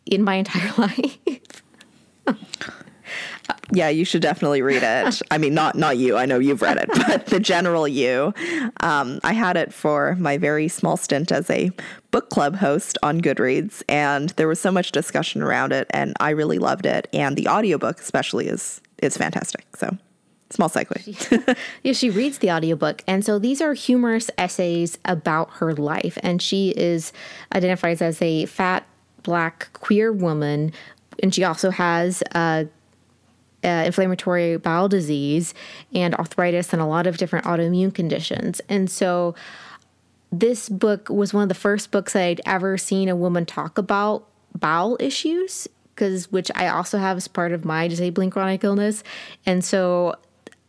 in 0.06 0.24
my 0.24 0.36
entire 0.44 0.74
life. 0.78 1.64
Yeah, 3.72 3.90
you 3.90 4.06
should 4.06 4.22
definitely 4.22 4.62
read 4.62 4.84
it. 4.84 5.22
I 5.32 5.38
mean, 5.38 5.54
not 5.54 5.76
not 5.76 5.98
you. 5.98 6.18
I 6.18 6.26
know 6.26 6.40
you've 6.40 6.62
read 6.62 6.78
it, 6.78 6.90
but 7.08 7.28
the 7.28 7.40
general 7.40 7.88
you. 7.88 8.34
Um, 8.82 9.20
I 9.24 9.34
had 9.34 9.58
it 9.58 9.74
for 9.74 10.16
my 10.20 10.38
very 10.38 10.68
small 10.68 10.98
stint 10.98 11.32
as 11.32 11.50
a 11.50 11.72
book 12.12 12.30
club 12.30 12.56
host 12.56 12.98
on 13.02 13.22
Goodreads, 13.22 13.82
and 13.88 14.30
there 14.32 14.48
was 14.48 14.60
so 14.60 14.72
much 14.72 14.92
discussion 14.92 15.42
around 15.42 15.72
it, 15.72 15.88
and 15.92 16.14
I 16.20 16.32
really 16.32 16.60
loved 16.60 16.86
it. 16.86 17.08
And 17.14 17.36
the 17.36 17.48
audiobook, 17.48 18.00
especially, 18.00 18.48
is 18.48 18.82
is 19.02 19.18
fantastic. 19.18 19.66
So. 19.76 19.98
Small 20.50 20.70
segue. 20.70 21.58
yeah, 21.84 21.94
she 21.94 22.12
reads 22.12 22.38
the 22.38 22.52
audiobook. 22.52 23.04
And 23.08 23.26
so 23.26 23.40
these 23.40 23.60
are 23.60 23.74
humorous 23.74 24.30
essays 24.38 25.00
about 25.04 25.50
her 25.54 25.74
life. 25.74 26.16
And 26.22 26.40
she 26.40 26.70
is 26.78 27.12
identified 27.56 28.00
as 28.04 28.22
a 28.22 28.46
fat, 28.46 28.86
black, 29.24 29.74
queer 29.74 30.14
woman. 30.14 30.72
And 31.24 31.34
she 31.34 31.44
also 31.44 31.72
has 31.72 32.22
a 32.36 32.68
uh, 33.64 33.84
inflammatory 33.86 34.58
bowel 34.58 34.90
disease 34.90 35.54
and 35.94 36.16
arthritis 36.16 36.74
and 36.74 36.82
a 36.82 36.86
lot 36.86 37.08
of 37.08 37.18
different 37.18 37.46
autoimmune 37.46 37.94
conditions. 37.94 38.62
And 38.70 38.90
so 38.90 39.36
this 40.32 40.68
book 40.70 41.10
was 41.10 41.34
one 41.34 41.44
of 41.44 41.50
the 41.50 41.56
first 41.56 41.92
books 41.92 42.16
I'd 42.16 42.42
ever 42.46 42.78
seen 42.78 43.10
a 43.10 43.16
woman 43.16 43.46
talk 43.46 43.78
about 43.78 44.28
bowel 44.56 44.98
issues 45.00 45.68
because 45.94 46.32
which 46.32 46.50
I 46.56 46.68
also 46.68 46.98
have 46.98 47.18
as 47.18 47.28
part 47.28 47.52
of 47.52 47.66
my 47.66 47.88
disabling 47.88 48.32
chronic 48.32 48.64
illness. 48.64 49.04
And 49.46 49.64
so 49.64 50.16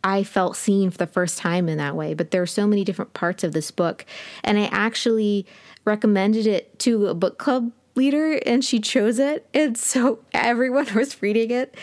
I 0.03 0.23
felt 0.23 0.55
seen 0.55 0.91
for 0.91 0.99
the 0.99 1.07
first 1.07 1.39
time 1.39 1.67
in 1.67 1.79
that 1.79 1.95
way. 1.95 2.13
But 2.13 2.29
there 2.29 2.43
are 2.43 2.47
so 2.47 2.67
many 2.67 2.83
different 2.83 3.13
parts 3.13 3.43
of 3.43 3.53
this 3.53 3.71
book. 3.71 4.05
And 4.43 4.59
I 4.59 4.65
actually 4.65 5.47
recommended 5.83 6.45
it 6.45 6.77
to 6.79 7.07
a 7.07 7.15
book 7.15 7.39
club 7.39 7.71
leader 7.95 8.33
and 8.45 8.63
she 8.63 8.79
chose 8.79 9.19
it. 9.19 9.47
And 9.53 9.77
so 9.77 10.19
everyone 10.33 10.87
was 10.95 11.21
reading 11.21 11.51
it. 11.51 11.75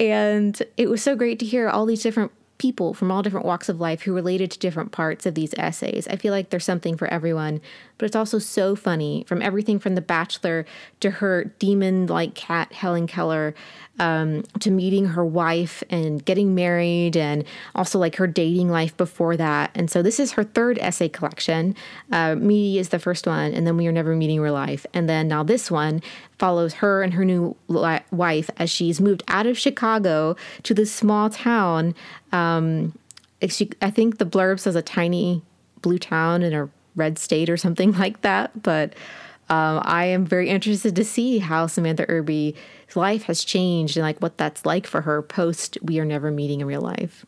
And 0.00 0.60
it 0.76 0.88
was 0.88 1.02
so 1.02 1.14
great 1.14 1.38
to 1.40 1.46
hear 1.46 1.68
all 1.68 1.86
these 1.86 2.02
different 2.02 2.32
people 2.58 2.92
from 2.92 3.10
all 3.10 3.22
different 3.22 3.46
walks 3.46 3.68
of 3.68 3.80
life 3.80 4.02
who 4.02 4.12
related 4.12 4.50
to 4.50 4.58
different 4.58 4.92
parts 4.92 5.24
of 5.26 5.34
these 5.34 5.54
essays. 5.56 6.06
I 6.08 6.16
feel 6.16 6.32
like 6.32 6.50
there's 6.50 6.64
something 6.64 6.96
for 6.96 7.06
everyone, 7.06 7.60
but 7.96 8.06
it's 8.06 8.16
also 8.16 8.38
so 8.38 8.74
funny 8.74 9.24
from 9.28 9.40
everything 9.40 9.78
from 9.78 9.94
The 9.94 10.00
Bachelor 10.00 10.66
to 11.00 11.10
her 11.10 11.44
demon 11.58 12.06
like 12.06 12.34
cat, 12.34 12.72
Helen 12.72 13.06
Keller, 13.06 13.54
um, 14.00 14.42
to 14.60 14.70
meeting 14.70 15.06
her 15.06 15.24
wife 15.24 15.82
and 15.90 16.24
getting 16.24 16.54
married, 16.54 17.16
and 17.16 17.44
also 17.74 17.98
like 17.98 18.16
her 18.16 18.26
dating 18.26 18.70
life 18.70 18.96
before 18.96 19.36
that. 19.36 19.70
And 19.74 19.90
so 19.90 20.02
this 20.02 20.20
is 20.20 20.32
her 20.32 20.44
third 20.44 20.78
essay 20.78 21.08
collection. 21.08 21.74
Uh, 22.12 22.34
Meaty 22.34 22.78
is 22.78 22.90
the 22.90 22.98
first 22.98 23.26
one, 23.26 23.52
and 23.52 23.66
then 23.66 23.76
We 23.76 23.86
Are 23.86 23.92
Never 23.92 24.14
Meeting 24.14 24.40
Real 24.40 24.52
Life. 24.52 24.86
And 24.94 25.08
then 25.08 25.28
now 25.28 25.42
this 25.42 25.70
one 25.70 26.02
follows 26.38 26.74
her 26.74 27.02
and 27.02 27.14
her 27.14 27.24
new 27.24 27.56
li- 27.68 28.00
wife 28.10 28.50
as 28.56 28.70
she's 28.70 29.00
moved 29.00 29.22
out 29.28 29.46
of 29.46 29.58
Chicago 29.58 30.36
to 30.62 30.74
this 30.74 30.92
small 30.92 31.30
town. 31.30 31.94
Um, 32.32 32.96
she, 33.48 33.70
I 33.82 33.90
think 33.90 34.18
the 34.18 34.26
blurb 34.26 34.60
says 34.60 34.76
a 34.76 34.82
tiny 34.82 35.42
blue 35.82 35.98
town 35.98 36.42
in 36.42 36.52
a 36.52 36.68
red 36.96 37.18
state 37.18 37.50
or 37.50 37.56
something 37.56 37.92
like 37.98 38.20
that. 38.22 38.62
But 38.62 38.94
um, 39.50 39.80
I 39.82 40.04
am 40.06 40.26
very 40.26 40.48
interested 40.48 40.94
to 40.96 41.04
see 41.04 41.38
how 41.38 41.66
Samantha 41.66 42.08
Irby's 42.08 42.54
life 42.94 43.24
has 43.24 43.44
changed 43.44 43.96
and 43.96 44.04
like 44.04 44.18
what 44.18 44.36
that's 44.36 44.66
like 44.66 44.86
for 44.86 45.02
her 45.02 45.22
post 45.22 45.78
We 45.82 45.98
Are 45.98 46.04
Never 46.04 46.30
Meeting 46.30 46.60
in 46.60 46.66
Real 46.66 46.82
Life. 46.82 47.24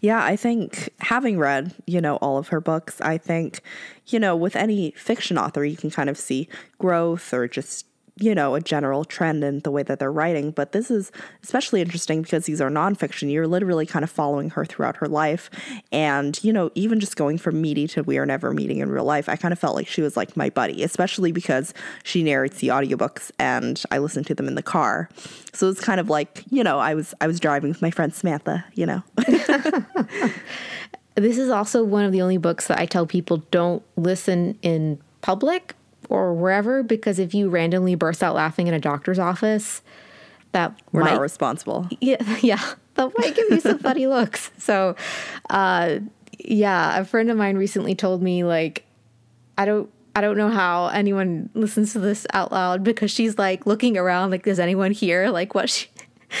Yeah, 0.00 0.22
I 0.22 0.36
think 0.36 0.90
having 0.98 1.38
read, 1.38 1.74
you 1.86 2.00
know, 2.00 2.16
all 2.16 2.36
of 2.36 2.48
her 2.48 2.60
books, 2.60 3.00
I 3.00 3.18
think, 3.18 3.62
you 4.08 4.18
know, 4.18 4.36
with 4.36 4.56
any 4.56 4.90
fiction 4.92 5.38
author, 5.38 5.64
you 5.64 5.76
can 5.76 5.90
kind 5.90 6.10
of 6.10 6.18
see 6.18 6.48
growth 6.78 7.32
or 7.32 7.46
just 7.48 7.86
you 8.16 8.34
know, 8.34 8.54
a 8.54 8.60
general 8.60 9.04
trend 9.04 9.42
in 9.42 9.60
the 9.60 9.70
way 9.70 9.82
that 9.82 9.98
they're 9.98 10.12
writing. 10.12 10.50
But 10.50 10.72
this 10.72 10.90
is 10.90 11.10
especially 11.42 11.80
interesting 11.80 12.22
because 12.22 12.44
these 12.44 12.60
are 12.60 12.68
nonfiction. 12.68 13.32
You're 13.32 13.46
literally 13.46 13.86
kind 13.86 14.02
of 14.02 14.10
following 14.10 14.50
her 14.50 14.66
throughout 14.66 14.96
her 14.96 15.08
life. 15.08 15.48
And, 15.90 16.38
you 16.44 16.52
know, 16.52 16.70
even 16.74 17.00
just 17.00 17.16
going 17.16 17.38
from 17.38 17.62
meaty 17.62 17.86
to 17.88 18.02
we 18.02 18.18
are 18.18 18.26
never 18.26 18.52
meeting 18.52 18.78
in 18.78 18.90
real 18.90 19.04
life, 19.04 19.28
I 19.28 19.36
kind 19.36 19.52
of 19.52 19.58
felt 19.58 19.74
like 19.74 19.86
she 19.86 20.02
was 20.02 20.16
like 20.16 20.36
my 20.36 20.50
buddy, 20.50 20.82
especially 20.82 21.32
because 21.32 21.72
she 22.04 22.22
narrates 22.22 22.58
the 22.58 22.68
audiobooks 22.68 23.30
and 23.38 23.82
I 23.90 23.98
listen 23.98 24.24
to 24.24 24.34
them 24.34 24.46
in 24.46 24.56
the 24.56 24.62
car. 24.62 25.08
So 25.54 25.68
it's 25.70 25.80
kind 25.80 26.00
of 26.00 26.10
like, 26.10 26.44
you 26.50 26.62
know, 26.62 26.78
I 26.78 26.94
was 26.94 27.14
I 27.20 27.26
was 27.26 27.40
driving 27.40 27.70
with 27.70 27.80
my 27.80 27.90
friend 27.90 28.14
Samantha, 28.14 28.64
you 28.74 28.86
know. 28.86 29.02
this 31.14 31.38
is 31.38 31.48
also 31.48 31.82
one 31.82 32.04
of 32.04 32.12
the 32.12 32.20
only 32.20 32.38
books 32.38 32.66
that 32.66 32.78
I 32.78 32.86
tell 32.86 33.06
people 33.06 33.38
don't 33.50 33.82
listen 33.96 34.58
in 34.62 35.00
public 35.22 35.74
or 36.12 36.34
wherever 36.34 36.82
because 36.82 37.18
if 37.18 37.32
you 37.32 37.48
randomly 37.48 37.94
burst 37.94 38.22
out 38.22 38.34
laughing 38.34 38.66
in 38.66 38.74
a 38.74 38.78
doctor's 38.78 39.18
office, 39.18 39.80
that 40.52 40.78
we're 40.92 41.00
might, 41.00 41.12
not 41.12 41.22
responsible. 41.22 41.88
Yeah, 42.02 42.36
yeah, 42.42 42.62
that 42.94 43.10
might 43.16 43.34
give 43.34 43.48
you 43.50 43.60
some 43.60 43.78
funny 43.78 44.06
looks. 44.06 44.50
So, 44.58 44.94
uh, 45.50 45.98
yeah, 46.38 46.98
a 46.98 47.04
friend 47.04 47.30
of 47.30 47.36
mine 47.36 47.56
recently 47.56 47.94
told 47.94 48.22
me 48.22 48.44
like, 48.44 48.84
I 49.56 49.64
don't. 49.64 49.90
I 50.14 50.20
don't 50.20 50.36
know 50.36 50.50
how 50.50 50.88
anyone 50.88 51.48
listens 51.54 51.94
to 51.94 51.98
this 51.98 52.26
out 52.34 52.52
loud 52.52 52.84
because 52.84 53.10
she's 53.10 53.38
like 53.38 53.64
looking 53.64 53.96
around 53.96 54.30
like, 54.30 54.42
does 54.42 54.60
anyone 54.60 54.92
here 54.92 55.30
like 55.30 55.54
what 55.54 55.70
she, 55.70 55.88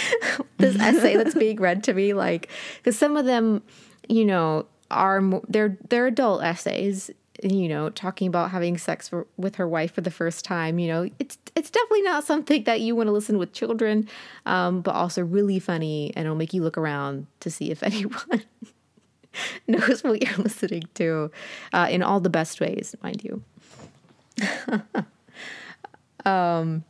this 0.58 0.78
essay 0.78 1.16
that's 1.16 1.34
being 1.34 1.58
read 1.58 1.82
to 1.84 1.94
me? 1.94 2.12
Like, 2.12 2.50
because 2.76 2.98
some 2.98 3.16
of 3.16 3.24
them, 3.24 3.62
you 4.10 4.26
know, 4.26 4.66
are 4.90 5.22
they're 5.48 5.78
they're 5.88 6.08
adult 6.08 6.42
essays 6.42 7.10
you 7.42 7.68
know, 7.68 7.90
talking 7.90 8.28
about 8.28 8.50
having 8.50 8.78
sex 8.78 9.08
for, 9.08 9.26
with 9.36 9.56
her 9.56 9.66
wife 9.66 9.92
for 9.92 10.00
the 10.00 10.10
first 10.10 10.44
time, 10.44 10.78
you 10.78 10.88
know, 10.88 11.10
it's 11.18 11.38
it's 11.56 11.70
definitely 11.70 12.02
not 12.02 12.24
something 12.24 12.64
that 12.64 12.80
you 12.80 12.94
want 12.94 13.08
to 13.08 13.12
listen 13.12 13.38
with 13.38 13.52
children, 13.52 14.08
um, 14.46 14.80
but 14.80 14.94
also 14.94 15.22
really 15.22 15.58
funny, 15.58 16.12
and 16.14 16.24
it'll 16.26 16.36
make 16.36 16.54
you 16.54 16.62
look 16.62 16.78
around 16.78 17.26
to 17.40 17.50
see 17.50 17.70
if 17.70 17.82
anyone 17.82 18.42
knows 19.66 20.04
what 20.04 20.22
you're 20.22 20.38
listening 20.38 20.84
to, 20.94 21.30
uh, 21.72 21.88
in 21.90 22.02
all 22.02 22.20
the 22.20 22.30
best 22.30 22.60
ways, 22.60 22.94
mind 23.02 23.24
you. 23.24 23.42
um, 26.30 26.84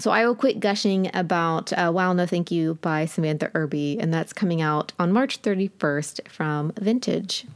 so 0.00 0.12
I 0.12 0.26
will 0.26 0.36
quit 0.36 0.60
gushing 0.60 1.10
about 1.14 1.72
uh, 1.72 1.90
"Wow, 1.94 2.12
No 2.12 2.26
Thank 2.26 2.50
You" 2.50 2.74
by 2.74 3.04
Samantha 3.06 3.50
Irby, 3.54 3.98
and 4.00 4.12
that's 4.12 4.32
coming 4.32 4.60
out 4.60 4.92
on 4.98 5.12
March 5.12 5.42
31st 5.42 6.28
from 6.28 6.72
Vintage. 6.80 7.46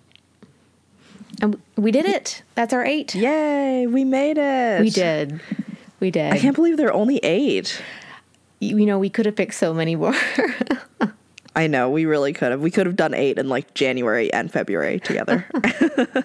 And 1.43 1.61
we 1.77 1.91
did 1.91 2.07
it. 2.07 2.43
That's 2.55 2.73
our 2.73 2.85
eight. 2.85 3.17
Yay, 3.17 3.89
we 3.89 4.05
made 4.05 4.39
it. 4.39 4.81
We 4.81 4.91
did. 4.91 5.41
We 5.99 6.13
did. 6.13 6.33
I 6.33 6.39
can't 6.39 6.55
believe 6.55 6.77
there 6.77 6.89
are 6.89 6.95
only 6.95 7.19
eight. 7.19 7.83
You 8.61 8.87
know, 8.87 8.99
we 8.99 9.11
could 9.11 9.27
have 9.27 9.35
picked 9.35 9.55
so 9.55 9.75
many 9.75 9.97
more. 9.97 10.15
I 11.57 11.67
know, 11.67 11.91
we 11.91 12.07
really 12.07 12.33
could 12.33 12.53
have. 12.53 12.61
We 12.61 12.71
could 12.71 12.87
have 12.87 12.97
done 12.97 13.13
eight 13.13 13.39
in 13.39 13.49
like 13.49 13.75
January 13.75 14.33
and 14.33 14.51
February 14.51 15.01
together. 15.01 15.45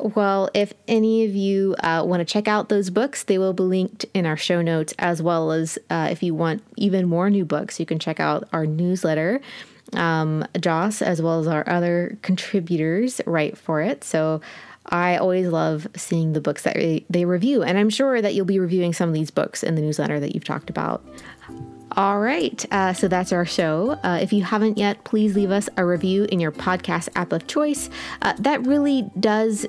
well, 0.00 0.50
if 0.52 0.74
any 0.88 1.24
of 1.24 1.34
you 1.34 1.76
uh, 1.80 2.02
want 2.04 2.20
to 2.20 2.24
check 2.24 2.48
out 2.48 2.68
those 2.68 2.90
books, 2.90 3.22
they 3.22 3.38
will 3.38 3.52
be 3.52 3.62
linked 3.62 4.04
in 4.12 4.26
our 4.26 4.36
show 4.36 4.60
notes, 4.60 4.92
as 4.98 5.22
well 5.22 5.52
as 5.52 5.78
uh, 5.88 6.08
if 6.10 6.24
you 6.24 6.34
want 6.34 6.62
even 6.76 7.08
more 7.08 7.30
new 7.30 7.44
books, 7.44 7.78
you 7.78 7.86
can 7.86 8.00
check 8.00 8.18
out 8.18 8.48
our 8.52 8.66
newsletter 8.66 9.40
um, 9.94 10.44
Joss, 10.60 11.02
as 11.02 11.20
well 11.20 11.40
as 11.40 11.46
our 11.46 11.68
other 11.68 12.16
contributors, 12.22 13.20
write 13.26 13.58
for 13.58 13.80
it. 13.80 14.04
So 14.04 14.40
I 14.86 15.16
always 15.16 15.46
love 15.48 15.86
seeing 15.96 16.32
the 16.32 16.40
books 16.40 16.62
that 16.62 16.76
they 17.08 17.24
review. 17.24 17.62
And 17.62 17.78
I'm 17.78 17.90
sure 17.90 18.20
that 18.20 18.34
you'll 18.34 18.46
be 18.46 18.58
reviewing 18.58 18.92
some 18.92 19.08
of 19.08 19.14
these 19.14 19.30
books 19.30 19.62
in 19.62 19.74
the 19.74 19.80
newsletter 19.80 20.18
that 20.20 20.34
you've 20.34 20.44
talked 20.44 20.70
about. 20.70 21.04
All 21.94 22.20
right, 22.20 22.64
uh, 22.72 22.94
so 22.94 23.06
that's 23.06 23.32
our 23.32 23.44
show. 23.44 23.98
Uh, 24.02 24.18
if 24.22 24.32
you 24.32 24.42
haven't 24.42 24.78
yet, 24.78 25.04
please 25.04 25.36
leave 25.36 25.50
us 25.50 25.68
a 25.76 25.84
review 25.84 26.24
in 26.32 26.40
your 26.40 26.50
podcast 26.50 27.10
app 27.14 27.32
of 27.32 27.46
choice. 27.46 27.90
Uh, 28.22 28.32
that 28.38 28.66
really 28.66 29.10
does 29.20 29.66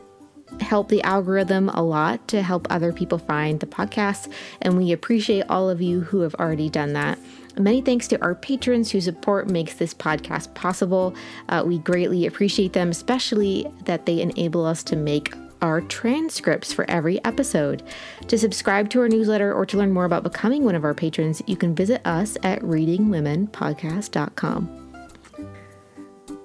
help 0.61 0.87
the 0.87 1.01
algorithm 1.03 1.67
a 1.69 1.81
lot 1.81 2.25
to 2.29 2.41
help 2.41 2.65
other 2.69 2.93
people 2.93 3.17
find 3.17 3.59
the 3.59 3.65
podcast, 3.65 4.31
and 4.61 4.77
we 4.77 4.93
appreciate 4.93 5.43
all 5.49 5.69
of 5.69 5.81
you 5.81 5.99
who 5.99 6.21
have 6.21 6.33
already 6.35 6.69
done 6.69 6.93
that. 6.93 7.19
Many 7.57 7.81
thanks 7.81 8.07
to 8.09 8.21
our 8.21 8.35
patrons 8.35 8.91
whose 8.91 9.05
support 9.05 9.49
makes 9.49 9.75
this 9.75 9.93
podcast 9.93 10.53
possible. 10.53 11.15
Uh, 11.49 11.63
we 11.65 11.79
greatly 11.79 12.25
appreciate 12.25 12.73
them, 12.73 12.89
especially 12.89 13.65
that 13.85 14.05
they 14.05 14.21
enable 14.21 14.65
us 14.65 14.83
to 14.83 14.95
make 14.95 15.33
our 15.61 15.81
transcripts 15.81 16.71
for 16.73 16.89
every 16.89 17.23
episode. 17.25 17.83
To 18.27 18.37
subscribe 18.37 18.89
to 18.89 18.99
our 18.99 19.07
newsletter 19.07 19.53
or 19.53 19.65
to 19.67 19.77
learn 19.77 19.93
more 19.93 20.05
about 20.05 20.23
becoming 20.23 20.65
one 20.65 20.75
of 20.75 20.83
our 20.83 20.93
patrons, 20.93 21.41
you 21.47 21.55
can 21.55 21.73
visit 21.73 22.05
us 22.05 22.37
at 22.43 22.59
readingwomenpodcast.com. 22.61 24.82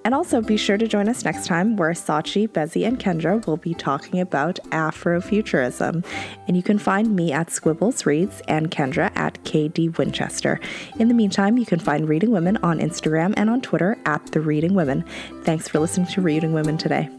And 0.08 0.14
also 0.14 0.40
be 0.40 0.56
sure 0.56 0.78
to 0.78 0.88
join 0.88 1.06
us 1.06 1.22
next 1.22 1.44
time 1.44 1.76
where 1.76 1.90
Sachi, 1.90 2.48
Bezi, 2.48 2.88
and 2.88 2.98
Kendra 2.98 3.46
will 3.46 3.58
be 3.58 3.74
talking 3.74 4.20
about 4.20 4.58
Afrofuturism. 4.70 6.02
And 6.46 6.56
you 6.56 6.62
can 6.62 6.78
find 6.78 7.14
me 7.14 7.30
at 7.30 7.48
Squibbles 7.48 8.06
Reads 8.06 8.40
and 8.48 8.70
Kendra 8.70 9.14
at 9.14 9.34
KD 9.44 9.98
Winchester. 9.98 10.60
In 10.98 11.08
the 11.08 11.14
meantime, 11.14 11.58
you 11.58 11.66
can 11.66 11.78
find 11.78 12.08
Reading 12.08 12.30
Women 12.30 12.56
on 12.62 12.78
Instagram 12.78 13.34
and 13.36 13.50
on 13.50 13.60
Twitter 13.60 13.98
at 14.06 14.24
The 14.32 14.40
Reading 14.40 14.72
Women. 14.72 15.04
Thanks 15.42 15.68
for 15.68 15.78
listening 15.78 16.06
to 16.06 16.22
Reading 16.22 16.54
Women 16.54 16.78
today. 16.78 17.10